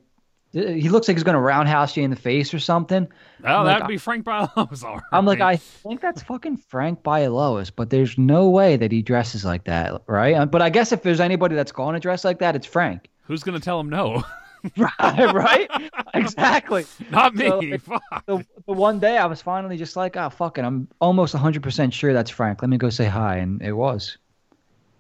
[0.53, 3.09] he looks like he's gonna roundhouse you in the face or something.
[3.45, 4.71] Oh, I'm that'd be Frank all
[5.13, 5.41] I'm like.
[5.41, 10.03] I think that's fucking Frank Bialowas, but there's no way that he dresses like that,
[10.07, 10.35] right?
[10.35, 13.09] Uh, But I guess if there's anybody that's going to dress like that, it's Frank,
[13.23, 14.23] Who's gonna tell him no?
[14.77, 15.33] right?
[15.35, 15.69] right?
[16.15, 16.85] Exactly.
[17.11, 17.49] Not me.
[17.49, 18.27] So, like, Fuck.
[18.27, 21.93] The, the one day I was finally just like, oh fuck it, I'm almost 100%
[21.93, 22.63] sure that's Frank.
[22.63, 24.19] Let me go say hi, and it was.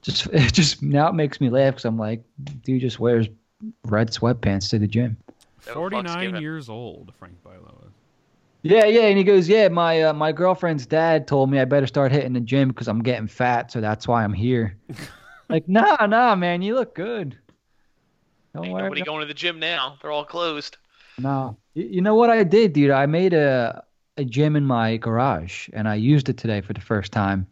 [0.00, 2.24] Just, it just now it makes me laugh because I'm like,
[2.64, 3.28] dude just wears
[3.84, 5.16] red sweatpants to the gym.
[5.66, 7.92] No Forty-nine years old, Frank Bialowas.
[8.62, 11.86] Yeah, yeah, and he goes, yeah, my uh, my girlfriend's dad told me I better
[11.86, 14.76] start hitting the gym because I'm getting fat, so that's why I'm here.
[15.48, 17.36] like, nah, nah, man, you look good.
[18.54, 18.82] Don't Ain't worry.
[18.84, 19.96] nobody about- going to the gym now.
[20.00, 20.76] They're all closed.
[21.18, 22.90] No, you, you know what I did, dude?
[22.90, 23.82] I made a
[24.16, 27.46] a gym in my garage, and I used it today for the first time.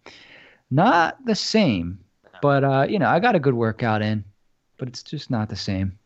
[0.71, 1.99] Not the same,
[2.43, 4.25] but uh, you know, I got a good workout in,
[4.77, 5.99] but it's just not the same.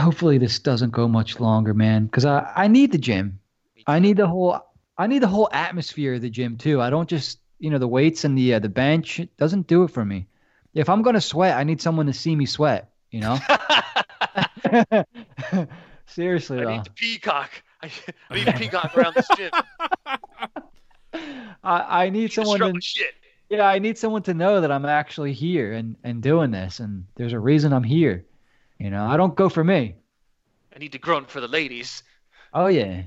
[0.00, 3.38] Hopefully, this doesn't go much longer, man, because I I need the gym.
[3.86, 4.58] I need the whole
[4.98, 6.80] I need the whole atmosphere of the gym too.
[6.80, 9.84] I don't just you know the weights and the uh, the bench it doesn't do
[9.84, 10.26] it for me.
[10.74, 12.90] If I'm gonna sweat, I need someone to see me sweat.
[13.10, 13.38] You know.
[16.06, 17.50] Seriously I though, need the peacock.
[17.82, 17.90] I,
[18.30, 19.50] I need the peacock around this gym.
[21.62, 23.14] I, I need To someone to shit.
[23.48, 27.04] yeah, I need someone to know that I'm actually here and and doing this, and
[27.16, 28.24] there's a reason I'm here.
[28.80, 29.94] You know, I don't go for me.
[30.74, 32.02] I need to grunt for the ladies.
[32.54, 33.02] Oh yeah,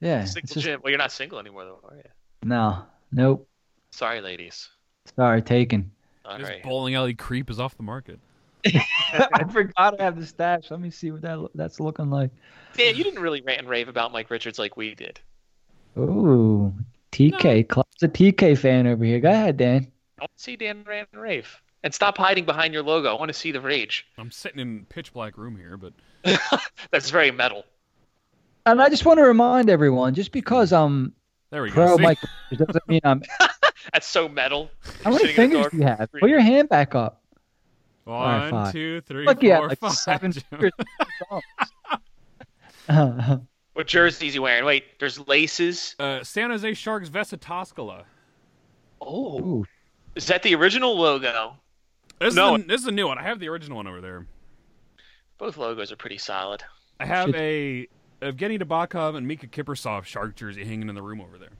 [0.00, 0.24] yeah.
[0.24, 0.80] Single just, gym.
[0.82, 2.02] Well, you're not single anymore, though, are you?
[2.42, 3.46] no, nope.
[3.90, 4.70] Sorry, ladies.
[5.16, 5.90] Sorry, taken.
[6.24, 6.62] All This right.
[6.62, 8.18] bowling alley creep is off the market.
[8.66, 10.70] I forgot I have the stash.
[10.70, 12.30] Let me see what that lo- that's looking like.
[12.74, 15.20] Dan, you didn't really rant and rave about Mike Richards like we did.
[15.98, 16.72] Ooh,
[17.12, 17.68] TK.
[17.68, 19.20] Club's a TK fan over here.
[19.20, 19.92] Go ahead, Dan.
[20.18, 21.60] I want to see Dan rant and rave.
[21.84, 23.14] And stop hiding behind your logo.
[23.14, 24.06] I want to see the rage.
[24.18, 25.92] I'm sitting in pitch black room here, but
[26.90, 27.64] That's very metal.
[28.66, 31.12] And I just want to remind everyone, just because I'm
[31.50, 31.74] there we go.
[31.74, 32.02] pro See?
[32.02, 32.18] Mike,
[32.52, 33.22] doesn't mean I'm.
[33.92, 34.70] That's so metal.
[35.04, 36.12] How many sitting in the fingers do you have?
[36.12, 37.22] Put your hand back up.
[38.04, 38.72] One, five.
[38.72, 39.92] two, three, Look, you have four, like five.
[39.94, 40.72] seven fingers.
[43.74, 44.64] What jersey is he wearing?
[44.64, 45.94] Wait, there's laces.
[46.00, 48.02] Uh, San Jose Sharks Vesa Toskala.
[49.00, 49.64] Oh, Ooh.
[50.16, 51.54] is that the original logo?
[52.20, 52.56] This, No.
[52.56, 53.18] is a, this is a new one.
[53.18, 54.26] I have the original one over there.
[55.38, 56.64] Both logos are pretty solid.
[56.98, 57.88] I have Should- a
[58.20, 61.50] Evgeny Nabokov and Miikka Kiprusoff Shark jersey hanging in the room over there.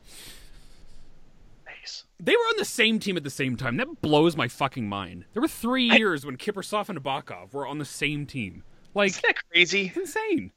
[1.66, 2.04] Nice.
[2.18, 3.76] They were on the same team at the same time.
[3.76, 5.24] That blows my fucking mind.
[5.32, 8.64] There were three I- years when Kiprusoff and Nabokov were on the same team.
[8.94, 9.86] Like Isn't that crazy?
[9.86, 10.50] it's insane.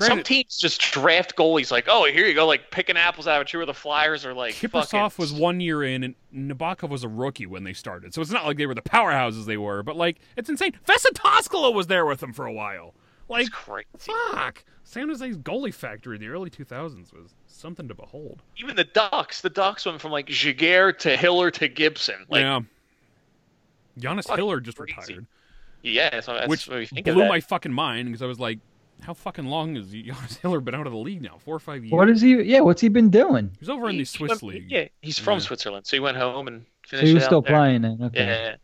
[0.00, 3.42] Some teams just draft goalies like, oh, here you go, like picking apples out of
[3.42, 3.58] a tree.
[3.58, 7.46] Where the Flyers are like, fucking- was one year in, and Nabokov was a rookie
[7.46, 8.14] when they started.
[8.14, 10.72] So it's not like they were the powerhouses they were, but like it's insane.
[10.86, 12.94] Toskala was there with them for a while.
[13.28, 13.86] Like crazy.
[14.30, 18.42] fuck, San Jose's goalie factory in the early 2000s was something to behold.
[18.56, 22.24] Even the Ducks, the Ducks went from like Giguere to Hiller to Gibson.
[22.30, 22.60] Like, yeah,
[23.98, 24.94] Jonas Hiller just crazy.
[24.96, 25.26] retired,
[25.82, 28.60] yeah, so which what we think blew my fucking mind because I was like,
[29.00, 31.38] how fucking long has Jonas Hiller been out of the league now?
[31.38, 31.92] Four or five years.
[31.92, 32.42] What is he?
[32.42, 33.50] Yeah, what's he been doing?
[33.58, 34.70] He's over in the Swiss went- league.
[34.70, 35.44] Yeah, he's from Yeah.
[35.44, 36.90] Switzerland, so he went home and finished.
[36.90, 37.52] So finished he was it still there.
[37.56, 37.98] playing then.
[38.02, 38.26] Okay.
[38.26, 38.56] Yeah,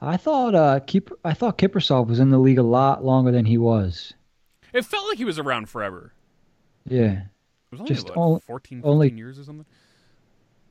[0.00, 3.44] I thought uh, Keep I thought Kiprusoff was in the league a lot longer than
[3.46, 4.12] he was.
[4.72, 6.12] It felt like he was around forever.
[6.86, 7.12] Yeah.
[7.22, 7.26] It
[7.70, 9.66] was only Just what, all- 14, 15 only- years or something.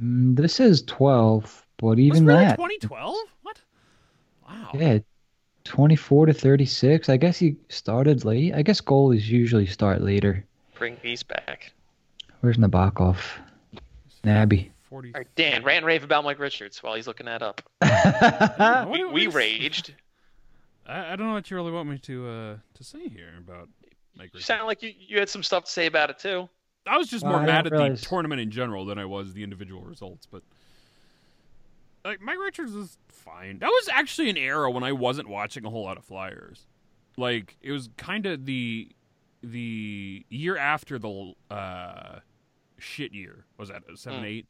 [0.02, 2.56] Mm, this is 12, but Was even it really that.
[2.58, 3.16] 2012?
[3.44, 3.62] What?
[4.48, 4.70] Wow.
[4.74, 5.00] Yeah.
[5.66, 7.09] 24 to 36.
[7.09, 8.53] I guess he started late.
[8.53, 10.43] I guess goalies usually start later.
[10.76, 11.72] bring these back.
[12.41, 13.18] Where's Nabokov?
[14.24, 14.70] Nabby.
[14.89, 15.14] 40.
[15.16, 17.61] All right, Dan, rant rave about Mike Richards while he's looking that up.
[18.91, 19.93] We, we raged.
[20.88, 23.70] I, I don't know what you really want me to uh, to say here about
[24.16, 24.34] Mike Richards.
[24.34, 24.45] You Richards.
[24.45, 26.47] sound like you, you had some stuff to say about it too.
[26.86, 29.05] I was just Well, more I mad at realize- the tournament in general than I
[29.05, 30.28] was the individual results.
[30.30, 30.43] But
[32.06, 33.60] like Mike Richards is fine.
[33.60, 36.66] That was actually an era when I wasn't watching a whole lot of Flyers.
[37.18, 38.89] Like it was kind of the
[39.41, 42.20] the year after the uh,
[42.80, 44.26] shit year was that seven Hmm.
[44.26, 44.49] eight.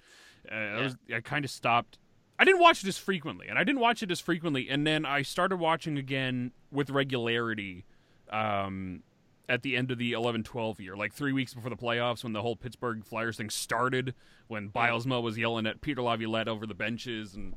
[0.51, 1.99] Uh, I was I kind of stopped.
[2.39, 5.05] I didn't watch it as frequently, and I didn't watch it as frequently, and then
[5.05, 7.85] I started watching again with regularity.
[8.31, 9.03] Um,
[9.49, 12.41] at the end of the 11-12 year, like three weeks before the playoffs, when the
[12.41, 14.13] whole Pittsburgh Flyers thing started,
[14.47, 17.55] when Bylsma was yelling at Peter Laviolette over the benches and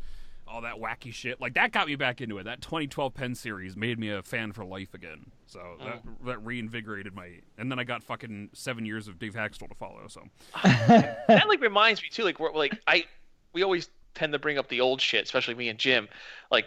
[0.49, 2.45] all that wacky shit, like that got me back into it.
[2.45, 5.31] That 2012 Penn series made me a fan for life again.
[5.47, 5.85] So oh.
[5.85, 7.41] that that reinvigorated my.
[7.59, 10.07] And then I got fucking seven years of Dave Hakstol to follow.
[10.09, 10.23] So
[10.65, 12.25] that like reminds me too.
[12.25, 13.05] Like we're like I
[13.53, 16.09] we always tend to bring up the old shit, especially me and Jim.
[16.51, 16.67] Like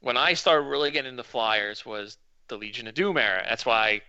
[0.00, 3.44] when I started really getting into Flyers was the Legion of Doom era.
[3.48, 4.02] That's why,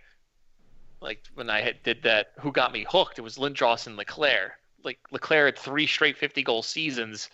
[1.04, 3.18] like when I had, did that, who got me hooked?
[3.18, 4.54] It was Lindros and LeClair.
[4.82, 7.30] Like LeClair had three straight fifty goal seasons.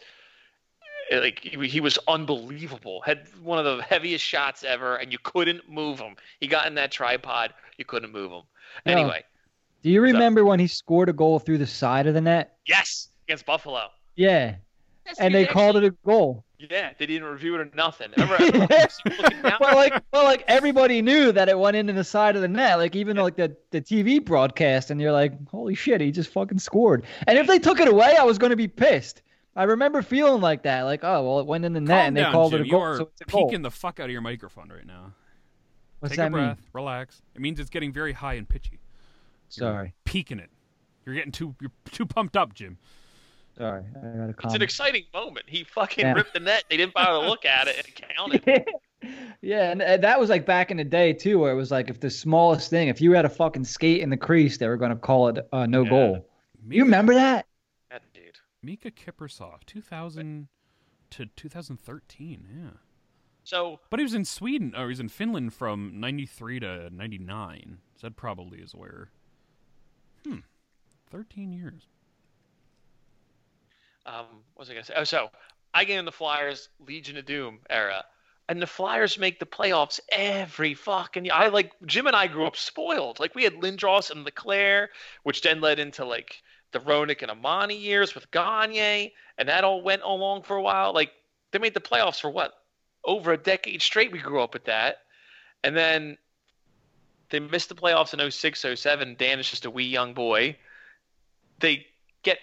[1.13, 3.01] Uh, Like he, he was unbelievable.
[3.07, 6.17] Had one of the heaviest shots ever, and you couldn't move him.
[6.41, 8.43] He got in that tripod, you couldn't move him.
[8.85, 8.93] Yeah.
[8.93, 9.25] Anyway,
[9.83, 12.57] Do you remember when he scored a goal through the side of the net?
[12.67, 13.89] yes, against Buffalo.
[14.17, 14.57] Yeah.
[15.19, 16.45] And they called it a goal.
[16.69, 18.11] Yeah, they didn't review it or nothing.
[18.17, 19.59] Remember, everyone was looking down.
[19.61, 22.77] well, like, well, like everybody knew that it went into the side of the net.
[22.79, 26.59] Like even like the the TV broadcast, and you're like, holy shit, he just fucking
[26.59, 27.05] scored.
[27.27, 29.23] And if they took it away, I was going to be pissed.
[29.57, 32.17] I remember feeling like that, like, oh well, it went in the net, calm and
[32.17, 32.61] they down, called Jim.
[32.61, 33.47] it a You are so it's a goal.
[33.49, 35.13] peeking the fuck out of your microphone right now.
[36.01, 36.67] What's Take that a breath, mean?
[36.73, 37.21] relax.
[37.35, 38.81] It means it's getting very high and pitchy.
[39.49, 40.51] Sorry, Peaking it.
[41.05, 42.79] You're getting too you're too pumped up, Jim.
[43.61, 45.45] Sorry, I got to It's an exciting moment.
[45.47, 46.15] He fucking Yeah.
[46.15, 46.65] ripped the net.
[46.71, 48.67] They didn't bother to look at it and count it
[49.43, 51.91] yeah, and, and that was like back in the day too, where it was like
[51.91, 54.77] if the smallest thing, if you had a fucking skate in the crease, they were
[54.79, 55.91] going to call it uh, no Yeah.
[55.91, 56.27] goal.
[56.69, 57.47] You remember that?
[57.91, 58.39] That dude.
[58.65, 60.49] Miikka Kiprusoff, 2000
[61.11, 62.47] to 2013.
[62.51, 62.71] Yeah.
[63.45, 67.79] So But he was in Sweden, or he was in Finland from 93 to 99.
[67.97, 69.11] So that probably is where.
[70.25, 70.39] Hmm.
[71.11, 71.89] 13 years.
[74.07, 74.95] Um, what was I gonna say?
[74.97, 75.31] Oh, so
[75.75, 78.05] I get in the Flyers Legion of Doom era,
[78.49, 81.35] and the Flyers make the playoffs every fucking year.
[81.35, 83.21] I like Jim and I grew up spoiled.
[83.21, 84.91] Like we had Lindros and LeClair,
[85.23, 86.43] which then led into like
[86.73, 90.93] the Roenick and Amonte years with Gagne, and that all went along for a while.
[90.93, 91.13] Like
[91.53, 92.53] they made the playoffs for what
[93.05, 94.13] over a decade straight.
[94.13, 94.99] We grew up with that,
[95.63, 96.19] and then
[97.31, 99.17] they missed the playoffs in 06, 07.
[99.17, 100.57] Dan is just a wee young boy.
[101.61, 101.87] They
[102.23, 102.39] get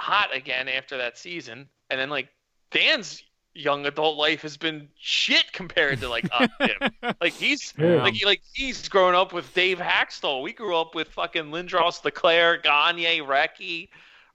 [0.00, 2.28] hot again after that season, and then like
[2.70, 3.22] Dan's
[3.54, 6.90] young adult life has been shit compared to like us, Jim.
[7.20, 8.02] Like he's Yeah.
[8.02, 10.42] like he, like he's grown up with Dave Hakstol.
[10.42, 13.88] We grew up with fucking Lindros, LeClair, Gagne, Recchi,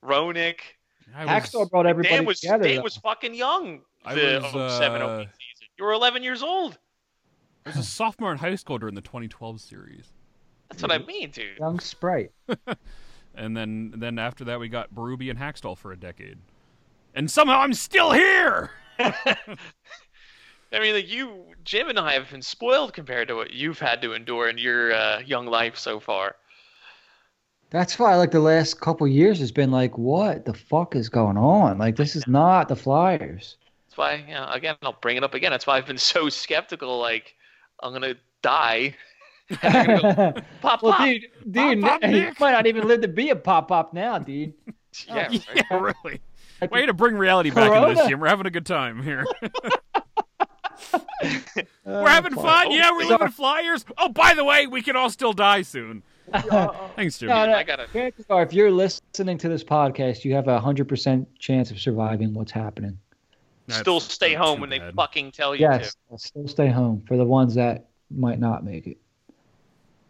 [0.03, 0.59] Roenick.
[1.15, 2.63] I Hacksaw brought everybody Dan was together.
[2.65, 2.81] Dan though.
[2.81, 3.81] was fucking young.
[4.03, 5.67] I The was, 07, uh, season.
[5.77, 6.77] You were 11 years old.
[7.65, 10.11] I was a sophomore in high school during the 2012 series.
[10.69, 11.57] That's what I mean, dude.
[11.59, 12.31] Young Sprite.
[13.37, 16.37] And then then after that, we got Berube and Hakstol for a decade.
[17.13, 18.71] And somehow I'm still here!
[18.99, 24.01] I mean, like you, Jim and I have been spoiled compared to what you've had
[24.01, 26.35] to endure in your uh, young life so far.
[27.69, 31.37] That's why, like the last couple years, has been like, what the fuck is going
[31.37, 31.77] on?
[31.77, 33.57] Like, this is not the Flyers.
[33.87, 35.51] That's why, you know, again, I'll bring it up again.
[35.51, 37.35] That's why I've been so skeptical, like,
[37.81, 38.95] I'm gonna die.
[39.49, 41.05] And I'm gonna go, pop well, pop.
[41.05, 42.39] dude, dude, Pop, pop, you Nick.
[42.39, 44.53] might not even live to be a pop up now, dude.
[45.09, 45.27] Yeah,
[45.71, 45.95] Oh, right.
[46.01, 46.21] Yeah, really.
[46.71, 48.09] Way to bring reality back into this, Corona.
[48.09, 48.19] Jim.
[48.21, 49.25] We're having a good time here.
[50.93, 50.99] Uh,
[51.85, 52.71] We're having fun.
[52.71, 53.85] Yeah, we're So- living flyers.
[53.97, 56.03] Oh, by the way, we can all still die soon.
[56.95, 57.29] Thanks, Jim.
[57.29, 60.59] No, no, I gotta- chances are, if you're listening to this podcast, you have a
[60.59, 62.97] hundred percent chance of surviving what's happening.
[63.67, 67.17] That's Still stay home too when they fucking tell you Yes, still stay home for
[67.17, 68.97] the ones that might not make it.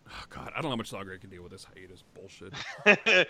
[0.08, 2.54] Oh, God, I don't know how much longer I can deal with this hiatus bullshit.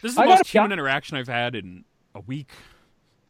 [0.00, 2.50] This is the I most gotta- human interaction I've had in a week.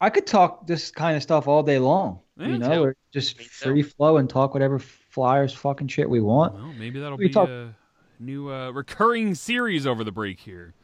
[0.03, 2.21] I could talk this kind of stuff all day long.
[2.37, 6.55] Yeah, you know, or just free flow and talk whatever flyers fucking shit we want.
[6.55, 7.75] Well, maybe that'll We be talk- a
[8.21, 10.75] new uh, recurring series over the break here.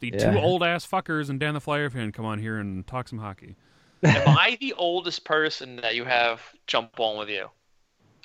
[0.00, 0.32] The Yeah.
[0.32, 3.18] two old ass fuckers and Dan the Flyer fan come on here and talk some
[3.20, 3.54] hockey.
[4.02, 7.48] Am I the oldest person that you have jump on with you?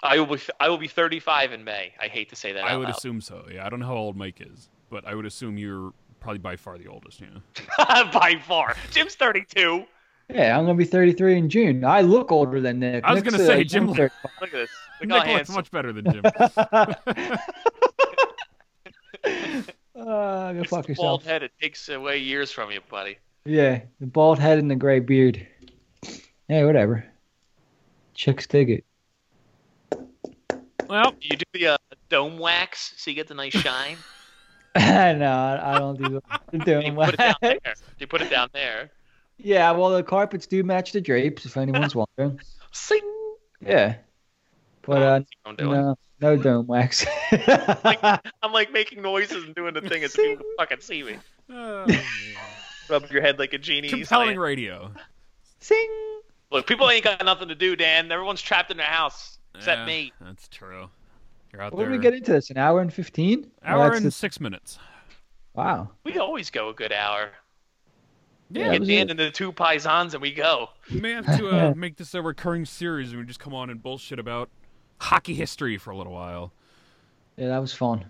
[0.06, 0.42] I will be.
[0.60, 1.94] I will be 35 in May.
[2.00, 2.64] I hate to say that.
[2.64, 2.98] I out would loud.
[2.98, 3.46] assume so.
[3.52, 6.56] Yeah, I don't know how old Mike is, but I would assume you're probably by
[6.56, 7.22] far the oldest.
[7.22, 7.28] Yeah.
[8.14, 8.76] by far.
[8.92, 9.86] Jim's 32.
[10.34, 11.86] Yeah, I'm gonna be 33 in June.
[11.86, 13.04] I look older than Nick.
[13.04, 14.70] I was Nick's, gonna say, uh, Jim- Look at this.
[15.02, 16.24] Look Nick looks much better than Jim.
[19.96, 21.42] Uh, go It's fuck the bald head.
[21.44, 23.18] It takes away years from you, buddy.
[23.46, 25.46] Yeah, the bald head and the gray beard.
[26.48, 27.06] Hey, whatever.
[28.14, 28.86] Chicks dig it.
[30.90, 31.78] Well, You do the uh,
[32.10, 33.98] dome wax so you get the nice shine.
[34.76, 36.22] no, I don't do the
[36.52, 37.60] you doing put it down wax.
[37.64, 37.74] there.
[38.00, 38.92] You put it down there.
[39.38, 42.40] Yeah, well, the carpets do match the drapes, if anyone's wondering.
[42.72, 43.02] Sing.
[43.66, 43.96] Yeah,
[44.82, 45.22] but uh,
[45.60, 47.06] no, no dome wax.
[47.32, 51.16] I'm like making noises and doing the thing as people can fucking see me.
[51.54, 52.02] uh, yeah.
[52.90, 53.90] Rub your head like a genie.
[53.90, 54.92] compelling saying, radio.
[55.60, 55.90] Sing.
[56.52, 58.12] Look, people ain't got nothing to do, Dan.
[58.12, 60.14] Everyone's trapped in their house except Yeah, me.
[60.22, 60.90] That's true.
[61.52, 61.90] You're out What there.
[61.90, 62.50] did we get into this?
[62.50, 63.50] An hour and fifteen?
[63.64, 64.78] Hour That's and the- six minutes.
[65.54, 65.90] wow.
[66.04, 67.30] We always go a good hour.
[68.52, 70.70] Yeah, Yeah, it Get was Dan and the two paisans and we go.
[70.94, 73.70] we may have to uh, make this a recurring series and we just come on
[73.70, 74.50] and bullshit about
[75.00, 76.52] hockey history for a little while.
[77.38, 78.06] yeah, that was fun.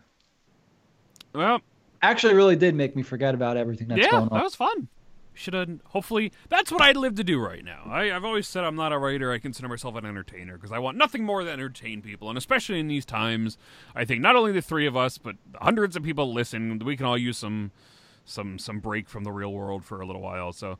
[1.33, 1.61] Well,
[2.01, 4.29] Actually, really did make me forget about everything that's yeah, going on.
[4.31, 4.87] Yeah, that was fun.
[5.37, 5.69] Should have.
[5.87, 7.83] Hopefully, that's what I'd live to do right now.
[7.87, 9.33] I, I've always said I'm not a writer.
[9.33, 12.79] I consider myself an entertainer because I want nothing more than entertain people, and especially
[12.79, 13.57] in these times,
[13.93, 16.79] I think not only the three of us, but hundreds of people listen.
[16.79, 17.71] We can all use some,
[18.23, 20.53] some, some break from the real world for a little while.
[20.53, 20.79] So,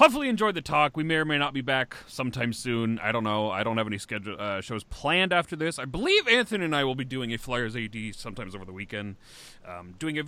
[0.00, 0.96] hopefully, enjoyed the talk.
[0.96, 2.98] We may or may not be back sometime soon.
[3.00, 3.50] I don't know.
[3.50, 5.78] I don't have any schedule uh, shows planned after this.
[5.78, 9.16] I believe Anthony and I will be doing a Flyers AD sometimes over the weekend,
[9.68, 10.24] um, doing a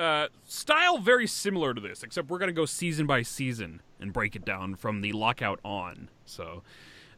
[0.00, 4.14] uh, style very similar to this, except we're going to go season by season and
[4.14, 6.08] break it down from the lockout on.
[6.24, 6.62] So.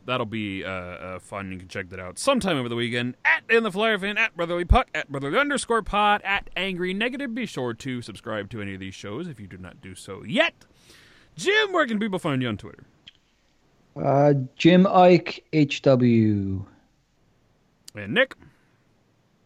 [0.05, 1.53] That'll be uh, uh, fun.
[1.53, 3.17] You can check that out sometime over the weekend.
[3.25, 7.33] At in the Flyer fan, at Brotherly Puck, at Brotherly underscore Pod, at Angry Negative.
[7.33, 10.25] Be sure to subscribe to any of these shows if you do not do so
[10.25, 10.65] yet.
[11.37, 12.85] Jim, where can people find you on Twitter?
[13.97, 16.65] Uh, Jim Ike HW.
[17.95, 18.35] And Nick.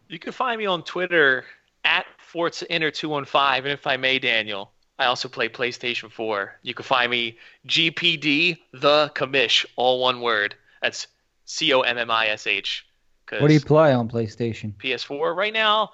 [0.07, 1.45] You can find me on Twitter
[1.83, 3.65] at Forza Inter 215.
[3.65, 6.59] And if I may, Daniel, I also play PlayStation 4.
[6.63, 10.55] You can find me GPD the Commish, all one word.
[10.81, 11.07] That's
[11.45, 12.85] C O M M I S H.
[13.29, 14.73] What do you play on PlayStation?
[14.75, 15.91] PS4 right now.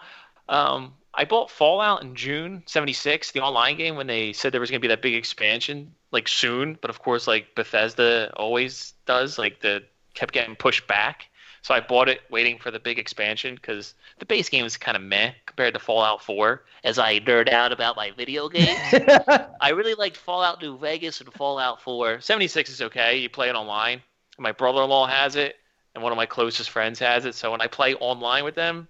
[0.49, 4.69] Um, I bought Fallout in June '76, the online game, when they said there was
[4.69, 6.77] going to be that big expansion like soon.
[6.81, 9.83] But of course, like Bethesda always does, like the
[10.13, 11.27] kept getting pushed back.
[11.63, 14.97] So I bought it waiting for the big expansion because the base game is kind
[14.97, 16.61] of meh compared to Fallout 4.
[16.83, 18.93] As I nerd out about my video games,
[19.61, 22.19] I really liked Fallout New Vegas and Fallout 4.
[22.19, 23.17] 76 is okay.
[23.17, 24.01] You play it online.
[24.37, 25.55] My brother-in-law has it,
[25.95, 27.33] and one of my closest friends has it.
[27.33, 28.89] So when I play online with them,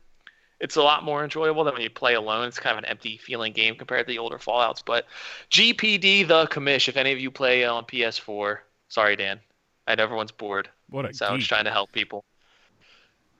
[0.63, 2.47] it's a lot more enjoyable than when you play alone.
[2.47, 4.81] It's kind of an empty feeling game compared to the older Fallout's.
[4.81, 5.05] But
[5.51, 6.87] GPD the commish.
[6.87, 9.41] If any of you play on PS4, sorry Dan,
[9.85, 10.69] I know everyone's bored.
[10.89, 11.31] What a so geek.
[11.31, 12.23] I was trying to help people.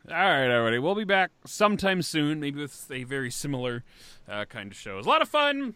[0.10, 0.80] All right, already.
[0.80, 3.86] We'll be back sometime soon, maybe with a very similar
[4.28, 4.98] uh, kind of show.
[4.98, 5.76] It's a lot of fun.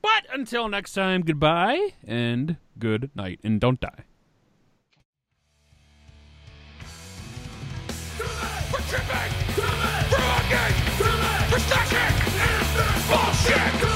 [0.00, 4.04] But until next time, goodbye and good night, and don't die.
[8.72, 9.41] We're tripping!
[10.52, 11.52] Renegade!
[11.52, 12.12] Recession!
[13.08, 13.91] Bullshit!